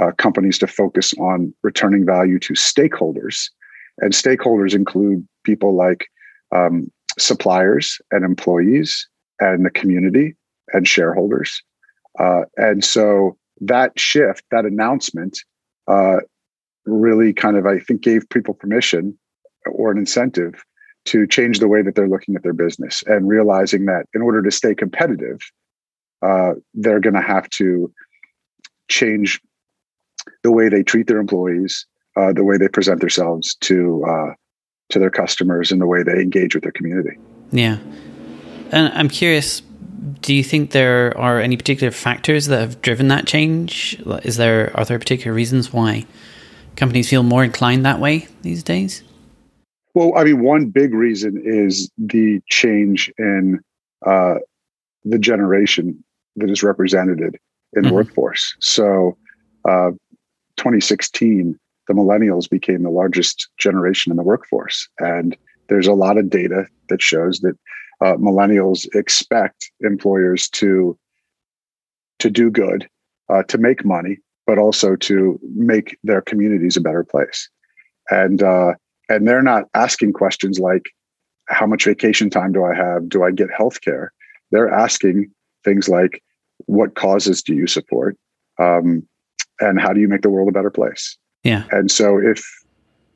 uh, 0.00 0.12
companies 0.18 0.58
to 0.58 0.66
focus 0.66 1.12
on 1.14 1.52
returning 1.62 2.06
value 2.06 2.38
to 2.40 2.54
stakeholders. 2.54 3.50
And 3.98 4.12
stakeholders 4.12 4.74
include 4.74 5.26
people 5.44 5.74
like 5.74 6.06
um, 6.54 6.90
suppliers 7.18 8.00
and 8.10 8.24
employees 8.24 9.08
and 9.40 9.64
the 9.64 9.70
community 9.70 10.36
and 10.72 10.86
shareholders. 10.86 11.62
Uh, 12.18 12.42
and 12.56 12.84
so 12.84 13.36
that 13.60 13.98
shift, 13.98 14.44
that 14.50 14.64
announcement, 14.64 15.38
uh, 15.88 16.18
really 16.86 17.32
kind 17.32 17.56
of, 17.56 17.66
I 17.66 17.78
think, 17.78 18.00
gave 18.02 18.28
people 18.30 18.54
permission 18.54 19.18
or 19.66 19.90
an 19.90 19.98
incentive 19.98 20.64
to 21.06 21.26
change 21.26 21.58
the 21.58 21.68
way 21.68 21.82
that 21.82 21.94
they're 21.94 22.08
looking 22.08 22.36
at 22.36 22.42
their 22.42 22.52
business 22.52 23.02
and 23.06 23.28
realizing 23.28 23.86
that 23.86 24.06
in 24.14 24.22
order 24.22 24.42
to 24.42 24.50
stay 24.50 24.74
competitive, 24.74 25.40
uh, 26.22 26.52
they're 26.74 27.00
going 27.00 27.14
to 27.14 27.22
have 27.22 27.48
to 27.50 27.92
change 28.88 29.40
the 30.42 30.52
way 30.52 30.68
they 30.68 30.82
treat 30.82 31.06
their 31.06 31.18
employees, 31.18 31.86
uh, 32.16 32.32
the 32.32 32.44
way 32.44 32.58
they 32.58 32.68
present 32.68 33.00
themselves 33.00 33.54
to 33.56 34.04
uh, 34.06 34.34
to 34.90 34.98
their 34.98 35.10
customers, 35.10 35.70
and 35.70 35.80
the 35.80 35.86
way 35.86 36.02
they 36.02 36.20
engage 36.20 36.54
with 36.54 36.64
their 36.64 36.72
community. 36.72 37.16
Yeah, 37.52 37.78
and 38.70 38.92
I'm 38.92 39.08
curious 39.08 39.62
do 40.20 40.34
you 40.34 40.44
think 40.44 40.70
there 40.70 41.16
are 41.16 41.40
any 41.40 41.56
particular 41.56 41.90
factors 41.90 42.46
that 42.46 42.60
have 42.60 42.82
driven 42.82 43.08
that 43.08 43.26
change? 43.26 44.00
Is 44.22 44.36
there 44.36 44.70
are 44.76 44.84
there 44.84 44.98
particular 44.98 45.34
reasons 45.34 45.72
why 45.72 46.06
companies 46.76 47.08
feel 47.08 47.22
more 47.22 47.44
inclined 47.44 47.84
that 47.86 47.98
way 47.98 48.28
these 48.42 48.62
days? 48.62 49.02
Well, 49.94 50.12
I 50.16 50.24
mean, 50.24 50.42
one 50.42 50.66
big 50.66 50.94
reason 50.94 51.40
is 51.44 51.90
the 51.98 52.40
change 52.48 53.12
in 53.18 53.60
uh, 54.06 54.36
the 55.04 55.18
generation 55.18 56.02
that 56.36 56.50
is 56.50 56.62
represented 56.62 57.20
in 57.20 57.28
mm-hmm. 57.28 57.88
the 57.88 57.94
workforce. 57.94 58.54
So, 58.60 59.16
uh, 59.68 59.90
2016, 60.56 61.58
the 61.88 61.94
millennials 61.94 62.48
became 62.48 62.82
the 62.82 62.90
largest 62.90 63.48
generation 63.58 64.12
in 64.12 64.16
the 64.16 64.22
workforce, 64.22 64.88
and 64.98 65.36
there's 65.68 65.86
a 65.86 65.92
lot 65.92 66.18
of 66.18 66.30
data 66.30 66.66
that 66.88 67.02
shows 67.02 67.40
that 67.40 67.56
uh, 68.00 68.14
millennials 68.14 68.86
expect 68.94 69.70
employers 69.80 70.48
to 70.50 70.96
to 72.18 72.30
do 72.30 72.50
good, 72.50 72.86
uh, 73.30 73.42
to 73.44 73.56
make 73.56 73.84
money, 73.84 74.18
but 74.46 74.58
also 74.58 74.94
to 74.94 75.40
make 75.54 75.96
their 76.04 76.20
communities 76.20 76.76
a 76.76 76.80
better 76.80 77.02
place. 77.02 77.48
And 78.10 78.42
uh, 78.42 78.74
and 79.10 79.28
they're 79.28 79.42
not 79.42 79.64
asking 79.74 80.14
questions 80.14 80.58
like, 80.58 80.84
"How 81.48 81.66
much 81.66 81.84
vacation 81.84 82.30
time 82.30 82.52
do 82.52 82.64
I 82.64 82.74
have? 82.74 83.08
Do 83.08 83.22
I 83.22 83.30
get 83.30 83.48
health 83.54 83.82
care?" 83.82 84.12
They're 84.50 84.70
asking 84.70 85.30
things 85.64 85.88
like, 85.88 86.22
"What 86.66 86.94
causes 86.94 87.42
do 87.42 87.54
you 87.54 87.66
support?" 87.66 88.16
Um, 88.58 89.06
and 89.60 89.78
how 89.80 89.92
do 89.92 90.00
you 90.00 90.08
make 90.08 90.22
the 90.22 90.30
world 90.30 90.48
a 90.48 90.52
better 90.52 90.70
place? 90.70 91.18
Yeah. 91.44 91.64
And 91.70 91.90
so 91.90 92.18
if 92.18 92.42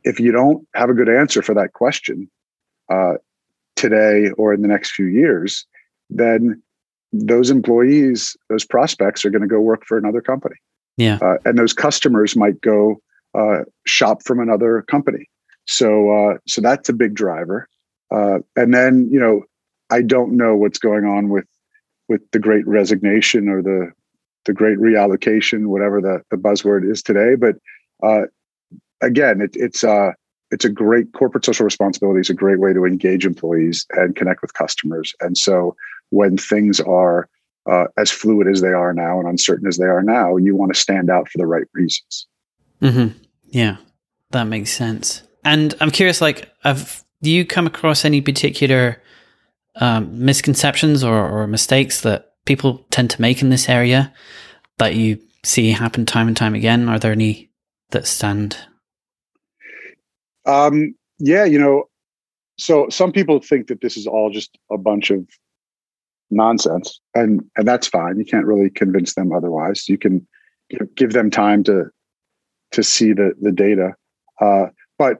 if 0.04 0.20
you 0.20 0.32
don't 0.32 0.66
have 0.74 0.90
a 0.90 0.94
good 0.94 1.08
answer 1.08 1.40
for 1.40 1.54
that 1.54 1.72
question, 1.72 2.30
uh, 2.90 3.14
today 3.76 4.30
or 4.36 4.52
in 4.52 4.62
the 4.62 4.68
next 4.68 4.92
few 4.92 5.06
years, 5.06 5.66
then 6.10 6.60
those 7.12 7.50
employees, 7.50 8.36
those 8.50 8.64
prospects 8.64 9.24
are 9.24 9.30
going 9.30 9.42
to 9.42 9.48
go 9.48 9.60
work 9.60 9.84
for 9.86 9.96
another 9.96 10.20
company. 10.20 10.56
Yeah. 10.96 11.18
Uh, 11.22 11.36
and 11.44 11.58
those 11.58 11.72
customers 11.72 12.36
might 12.36 12.60
go 12.60 13.00
uh, 13.34 13.60
shop 13.86 14.22
from 14.24 14.40
another 14.40 14.82
company. 14.82 15.28
So, 15.66 16.10
uh, 16.10 16.38
so 16.46 16.60
that's 16.60 16.88
a 16.88 16.92
big 16.92 17.14
driver. 17.14 17.68
Uh, 18.10 18.38
and 18.56 18.74
then, 18.74 19.08
you 19.10 19.18
know, 19.18 19.44
I 19.90 20.02
don't 20.02 20.36
know 20.36 20.54
what's 20.56 20.78
going 20.78 21.04
on 21.04 21.28
with 21.28 21.46
with 22.08 22.20
the 22.32 22.38
great 22.38 22.66
resignation 22.66 23.48
or 23.48 23.62
the 23.62 23.92
the 24.44 24.52
great 24.52 24.78
reallocation, 24.78 25.66
whatever 25.66 26.00
the, 26.00 26.22
the 26.30 26.36
buzzword 26.36 26.88
is 26.90 27.02
today. 27.02 27.34
But 27.34 27.56
uh, 28.02 28.26
again, 29.00 29.40
it, 29.40 29.50
it's 29.54 29.84
uh, 29.84 30.12
it's 30.50 30.64
a 30.64 30.70
great 30.70 31.12
corporate 31.12 31.44
social 31.44 31.64
responsibility 31.64 32.20
is 32.20 32.30
a 32.30 32.34
great 32.34 32.60
way 32.60 32.72
to 32.72 32.84
engage 32.84 33.26
employees 33.26 33.86
and 33.90 34.14
connect 34.14 34.42
with 34.42 34.54
customers. 34.54 35.14
And 35.20 35.36
so 35.36 35.74
when 36.10 36.36
things 36.36 36.80
are 36.80 37.28
uh, 37.70 37.86
as 37.96 38.10
fluid 38.10 38.46
as 38.46 38.60
they 38.60 38.72
are 38.72 38.92
now 38.92 39.18
and 39.18 39.28
uncertain 39.28 39.66
as 39.66 39.78
they 39.78 39.86
are 39.86 40.02
now, 40.02 40.36
you 40.36 40.54
want 40.54 40.74
to 40.74 40.78
stand 40.78 41.10
out 41.10 41.28
for 41.28 41.38
the 41.38 41.46
right 41.46 41.66
reasons. 41.72 42.26
Mm-hmm. 42.82 43.18
Yeah, 43.46 43.76
that 44.30 44.44
makes 44.44 44.70
sense. 44.70 45.22
And 45.44 45.74
I'm 45.80 45.90
curious, 45.90 46.20
like, 46.20 46.50
have 46.62 47.04
you 47.20 47.44
come 47.44 47.66
across 47.66 48.04
any 48.04 48.20
particular 48.20 49.02
um, 49.76 50.24
misconceptions 50.24 51.02
or, 51.02 51.28
or 51.28 51.46
mistakes 51.46 52.00
that 52.02 52.32
people 52.44 52.84
tend 52.90 53.10
to 53.10 53.20
make 53.20 53.42
in 53.42 53.50
this 53.50 53.68
area 53.68 54.12
that 54.78 54.94
you 54.94 55.18
see 55.42 55.70
happen 55.70 56.06
time 56.06 56.28
and 56.28 56.36
time 56.36 56.54
again? 56.54 56.88
Are 56.88 56.98
there 56.98 57.12
any 57.12 57.50
that 57.90 58.06
stand? 58.06 58.56
Um, 60.46 60.94
yeah, 61.18 61.44
you 61.44 61.58
know, 61.58 61.84
so 62.58 62.88
some 62.88 63.12
people 63.12 63.40
think 63.40 63.68
that 63.68 63.80
this 63.80 63.96
is 63.96 64.06
all 64.06 64.30
just 64.30 64.58
a 64.70 64.78
bunch 64.78 65.10
of 65.10 65.26
nonsense, 66.30 67.00
and 67.14 67.44
and 67.56 67.66
that's 67.66 67.86
fine. 67.86 68.18
You 68.18 68.24
can't 68.24 68.46
really 68.46 68.70
convince 68.70 69.14
them 69.14 69.32
otherwise. 69.32 69.88
You 69.88 69.98
can 69.98 70.26
give, 70.96 71.12
them 71.12 71.30
time 71.30 71.64
to 71.64 71.84
to 72.72 72.82
see 72.82 73.12
the 73.12 73.32
the 73.40 73.52
data, 73.52 73.94
uh, 74.40 74.66
but 74.98 75.18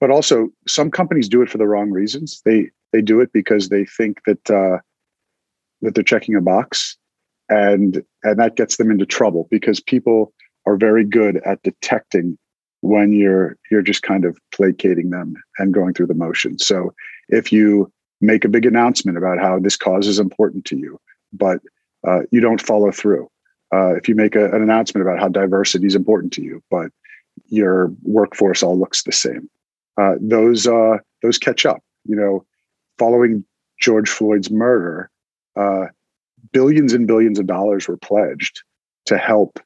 but 0.00 0.10
also 0.10 0.48
some 0.66 0.90
companies 0.90 1.28
do 1.28 1.42
it 1.42 1.50
for 1.50 1.58
the 1.58 1.68
wrong 1.68 1.90
reasons. 1.90 2.40
They 2.44 2.70
they 2.92 3.02
do 3.02 3.20
it 3.20 3.32
because 3.32 3.68
they 3.68 3.84
think 3.84 4.20
that 4.26 4.50
uh, 4.50 4.78
that 5.82 5.94
they're 5.94 6.02
checking 6.04 6.34
a 6.34 6.40
box, 6.40 6.96
and 7.48 8.02
and 8.24 8.38
that 8.38 8.56
gets 8.56 8.76
them 8.76 8.90
into 8.90 9.06
trouble 9.06 9.46
because 9.50 9.78
people 9.78 10.32
are 10.66 10.76
very 10.76 11.04
good 11.04 11.40
at 11.44 11.62
detecting 11.62 12.38
when 12.80 13.12
you're 13.12 13.56
you're 13.70 13.82
just 13.82 14.02
kind 14.02 14.24
of 14.24 14.38
placating 14.52 15.10
them 15.10 15.34
and 15.58 15.74
going 15.74 15.94
through 15.94 16.06
the 16.06 16.14
motions. 16.14 16.66
So 16.66 16.92
if 17.28 17.52
you 17.52 17.92
make 18.20 18.44
a 18.44 18.48
big 18.48 18.66
announcement 18.66 19.16
about 19.16 19.38
how 19.38 19.58
this 19.58 19.76
cause 19.76 20.06
is 20.06 20.18
important 20.18 20.64
to 20.66 20.76
you, 20.76 20.98
but 21.32 21.60
uh, 22.06 22.20
you 22.30 22.40
don't 22.40 22.60
follow 22.60 22.90
through. 22.90 23.28
Uh, 23.72 23.94
if 23.94 24.08
you 24.08 24.14
make 24.14 24.34
a, 24.34 24.46
an 24.46 24.62
announcement 24.62 25.06
about 25.06 25.20
how 25.20 25.28
diversity 25.28 25.86
is 25.86 25.94
important 25.94 26.32
to 26.32 26.42
you, 26.42 26.62
but 26.70 26.90
your 27.46 27.92
workforce 28.02 28.62
all 28.62 28.78
looks 28.78 29.04
the 29.04 29.12
same, 29.12 29.48
uh, 29.96 30.14
those 30.20 30.66
uh, 30.66 30.98
those 31.22 31.38
catch 31.38 31.66
up. 31.66 31.82
You 32.04 32.16
know, 32.16 32.44
following 32.98 33.44
George 33.80 34.08
Floyd's 34.08 34.50
murder, 34.50 35.10
uh, 35.56 35.86
billions 36.52 36.92
and 36.92 37.06
billions 37.06 37.38
of 37.38 37.46
dollars 37.46 37.88
were 37.88 37.96
pledged 37.96 38.62
to 39.06 39.18
help 39.18 39.58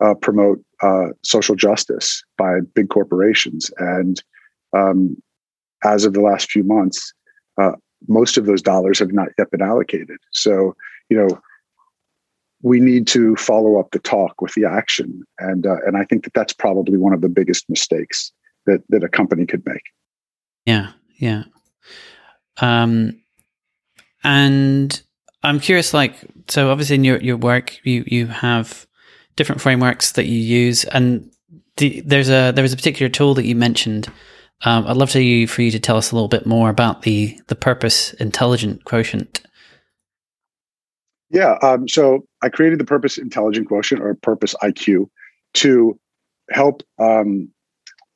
uh, 0.00 0.14
promote 0.14 0.62
uh, 0.82 1.08
social 1.22 1.54
justice 1.54 2.22
by 2.36 2.60
big 2.74 2.88
corporations. 2.88 3.70
And 3.78 4.22
um, 4.76 5.16
as 5.84 6.04
of 6.04 6.12
the 6.12 6.20
last 6.20 6.50
few 6.50 6.62
months, 6.62 7.12
uh, 7.60 7.72
most 8.06 8.36
of 8.36 8.46
those 8.46 8.62
dollars 8.62 8.98
have 8.98 9.12
not 9.12 9.28
yet 9.38 9.50
been 9.50 9.62
allocated. 9.62 10.18
So, 10.32 10.76
you 11.08 11.16
know, 11.16 11.40
we 12.62 12.80
need 12.80 13.06
to 13.08 13.36
follow 13.36 13.78
up 13.78 13.90
the 13.92 13.98
talk 13.98 14.40
with 14.40 14.52
the 14.54 14.64
action, 14.64 15.22
and 15.38 15.64
and 15.64 15.96
I 15.96 16.04
think 16.04 16.24
that 16.24 16.34
that's 16.34 16.52
probably 16.52 16.98
one 16.98 17.12
of 17.12 17.20
the 17.20 17.28
biggest 17.28 17.70
mistakes 17.70 18.32
that 18.68 18.82
that 18.88 19.04
a 19.04 19.08
company 19.08 19.46
could 19.46 19.64
make. 19.66 19.82
Yeah, 20.64 20.92
yeah. 21.18 21.44
Um, 22.60 23.20
and 24.24 25.00
I'm 25.42 25.60
curious, 25.60 25.94
like, 25.94 26.14
so 26.48 26.70
obviously 26.70 26.96
in 26.96 27.04
your, 27.04 27.18
your 27.20 27.36
work, 27.36 27.78
you, 27.84 28.04
you 28.06 28.26
have 28.26 28.86
different 29.36 29.60
frameworks 29.60 30.12
that 30.12 30.26
you 30.26 30.38
use, 30.38 30.84
and 30.84 31.30
the, 31.76 32.02
there's 32.04 32.28
a 32.28 32.52
there 32.52 32.62
was 32.62 32.72
a 32.72 32.76
particular 32.76 33.08
tool 33.08 33.34
that 33.34 33.46
you 33.46 33.54
mentioned. 33.54 34.08
Um, 34.64 34.86
I'd 34.86 34.96
love 34.96 35.10
to 35.10 35.22
you 35.22 35.46
for 35.46 35.62
you 35.62 35.70
to 35.70 35.78
tell 35.78 35.96
us 35.96 36.10
a 36.10 36.16
little 36.16 36.28
bit 36.28 36.44
more 36.44 36.68
about 36.68 37.02
the 37.02 37.40
the 37.46 37.54
purpose 37.54 38.12
intelligent 38.14 38.84
quotient. 38.84 39.40
Yeah, 41.30 41.56
um, 41.62 41.86
so 41.88 42.26
I 42.42 42.48
created 42.48 42.80
the 42.80 42.84
purpose 42.84 43.18
intelligent 43.18 43.68
quotient 43.68 44.02
or 44.02 44.14
purpose 44.14 44.54
IQ 44.62 45.08
to 45.54 45.98
help 46.50 46.82
um, 46.98 47.50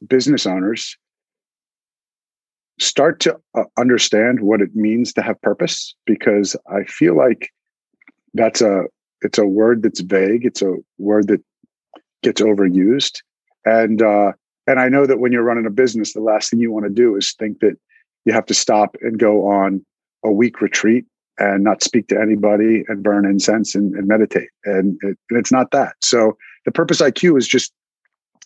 business 0.08 0.46
owners 0.46 0.96
start 2.80 3.20
to 3.20 3.38
uh, 3.54 3.64
understand 3.78 4.40
what 4.40 4.60
it 4.60 4.74
means 4.74 5.12
to 5.12 5.22
have 5.22 5.40
purpose 5.42 5.94
because 6.06 6.56
i 6.70 6.82
feel 6.84 7.16
like 7.16 7.50
that's 8.34 8.60
a 8.60 8.84
it's 9.20 9.38
a 9.38 9.46
word 9.46 9.82
that's 9.82 10.00
vague 10.00 10.44
it's 10.44 10.62
a 10.62 10.74
word 10.98 11.28
that 11.28 11.42
gets 12.22 12.40
overused. 12.40 13.20
And 13.64 14.00
uh 14.02 14.32
and 14.66 14.80
i 14.80 14.88
know 14.88 15.06
that 15.06 15.18
when 15.18 15.32
you're 15.32 15.42
running 15.42 15.66
a 15.66 15.70
business 15.70 16.12
the 16.12 16.20
last 16.20 16.50
thing 16.50 16.60
you 16.60 16.72
want 16.72 16.86
to 16.86 16.90
do 16.90 17.16
is 17.16 17.34
think 17.34 17.60
that 17.60 17.76
you 18.24 18.32
have 18.32 18.46
to 18.46 18.54
stop 18.54 18.96
and 19.00 19.18
go 19.18 19.46
on 19.46 19.84
a 20.24 20.30
week 20.30 20.60
retreat 20.60 21.04
and 21.38 21.64
not 21.64 21.82
speak 21.82 22.08
to 22.08 22.20
anybody 22.20 22.84
and 22.88 23.02
burn 23.02 23.24
incense 23.24 23.74
and, 23.74 23.94
and 23.94 24.06
meditate. 24.06 24.50
And, 24.64 24.98
it, 25.02 25.18
and 25.30 25.38
it's 25.38 25.50
not 25.52 25.70
that. 25.72 25.94
So 26.00 26.36
the 26.64 26.72
purpose 26.72 27.00
iq 27.00 27.36
is 27.36 27.48
just 27.48 27.72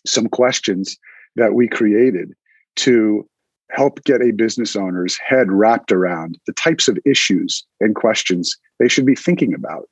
some 0.05 0.27
questions 0.27 0.97
that 1.37 1.53
we 1.53 1.67
created 1.67 2.33
to 2.75 3.27
help 3.71 4.03
get 4.03 4.21
a 4.21 4.31
business 4.31 4.75
owner's 4.75 5.17
head 5.17 5.51
wrapped 5.51 5.91
around 5.91 6.37
the 6.45 6.53
types 6.53 6.87
of 6.87 6.97
issues 7.05 7.65
and 7.79 7.95
questions 7.95 8.57
they 8.79 8.87
should 8.87 9.05
be 9.05 9.15
thinking 9.15 9.53
about 9.53 9.89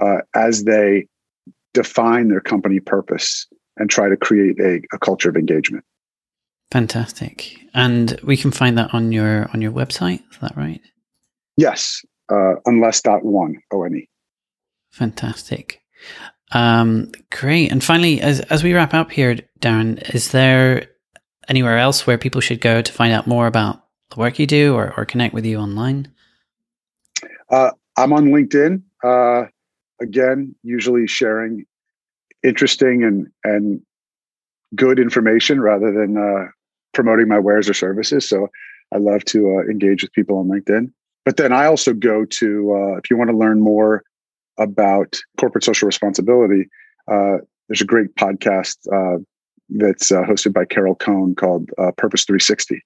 uh, 0.00 0.18
as 0.34 0.64
they 0.64 1.06
define 1.72 2.28
their 2.28 2.40
company 2.40 2.80
purpose 2.80 3.46
and 3.76 3.90
try 3.90 4.08
to 4.08 4.16
create 4.16 4.58
a, 4.60 4.80
a 4.92 4.98
culture 4.98 5.28
of 5.28 5.36
engagement. 5.36 5.84
Fantastic, 6.70 7.58
and 7.74 8.18
we 8.24 8.36
can 8.36 8.50
find 8.50 8.76
that 8.78 8.92
on 8.94 9.12
your 9.12 9.48
on 9.52 9.62
your 9.62 9.72
website. 9.72 10.22
Is 10.32 10.38
that 10.40 10.56
right? 10.56 10.80
Yes, 11.56 12.02
uh, 12.32 12.54
unless 12.66 13.00
dot 13.00 13.24
one 13.24 13.60
o 13.72 13.84
n 13.84 13.96
e. 13.96 14.08
Fantastic. 14.90 15.82
Um, 16.54 17.10
great. 17.30 17.70
And 17.70 17.82
finally, 17.82 18.20
as 18.20 18.40
as 18.40 18.62
we 18.62 18.72
wrap 18.72 18.94
up 18.94 19.10
here, 19.10 19.36
Darren, 19.60 20.14
is 20.14 20.30
there 20.30 20.86
anywhere 21.48 21.78
else 21.78 22.06
where 22.06 22.16
people 22.16 22.40
should 22.40 22.60
go 22.60 22.80
to 22.80 22.92
find 22.92 23.12
out 23.12 23.26
more 23.26 23.46
about 23.46 23.84
the 24.10 24.20
work 24.20 24.38
you 24.38 24.46
do 24.46 24.74
or, 24.74 24.94
or 24.96 25.04
connect 25.04 25.34
with 25.34 25.44
you 25.44 25.58
online? 25.58 26.08
Uh, 27.50 27.72
I'm 27.96 28.12
on 28.12 28.26
LinkedIn. 28.26 28.82
Uh, 29.02 29.48
again, 30.00 30.54
usually 30.62 31.06
sharing 31.06 31.66
interesting 32.42 33.02
and 33.02 33.26
and 33.42 33.82
good 34.76 34.98
information 34.98 35.60
rather 35.60 35.92
than 35.92 36.16
uh, 36.16 36.46
promoting 36.92 37.28
my 37.28 37.38
wares 37.38 37.68
or 37.68 37.74
services. 37.74 38.28
So 38.28 38.48
I 38.92 38.98
love 38.98 39.24
to 39.26 39.58
uh, 39.58 39.70
engage 39.70 40.02
with 40.02 40.12
people 40.12 40.38
on 40.38 40.46
LinkedIn. 40.46 40.92
But 41.24 41.36
then 41.36 41.52
I 41.52 41.66
also 41.66 41.94
go 41.94 42.24
to 42.24 42.72
uh, 42.72 42.96
if 42.98 43.10
you 43.10 43.16
want 43.16 43.30
to 43.30 43.36
learn 43.36 43.60
more 43.60 44.04
about 44.58 45.16
corporate 45.38 45.64
social 45.64 45.86
responsibility. 45.86 46.68
Uh, 47.10 47.38
there's 47.68 47.80
a 47.80 47.86
great 47.86 48.14
podcast 48.16 48.76
that's 49.68 50.12
uh, 50.12 50.22
hosted 50.22 50.52
by 50.52 50.64
Carol 50.64 50.94
Cone 50.94 51.34
called 51.34 51.70
uh, 51.78 51.90
Purpose 51.96 52.24
360 52.24 52.82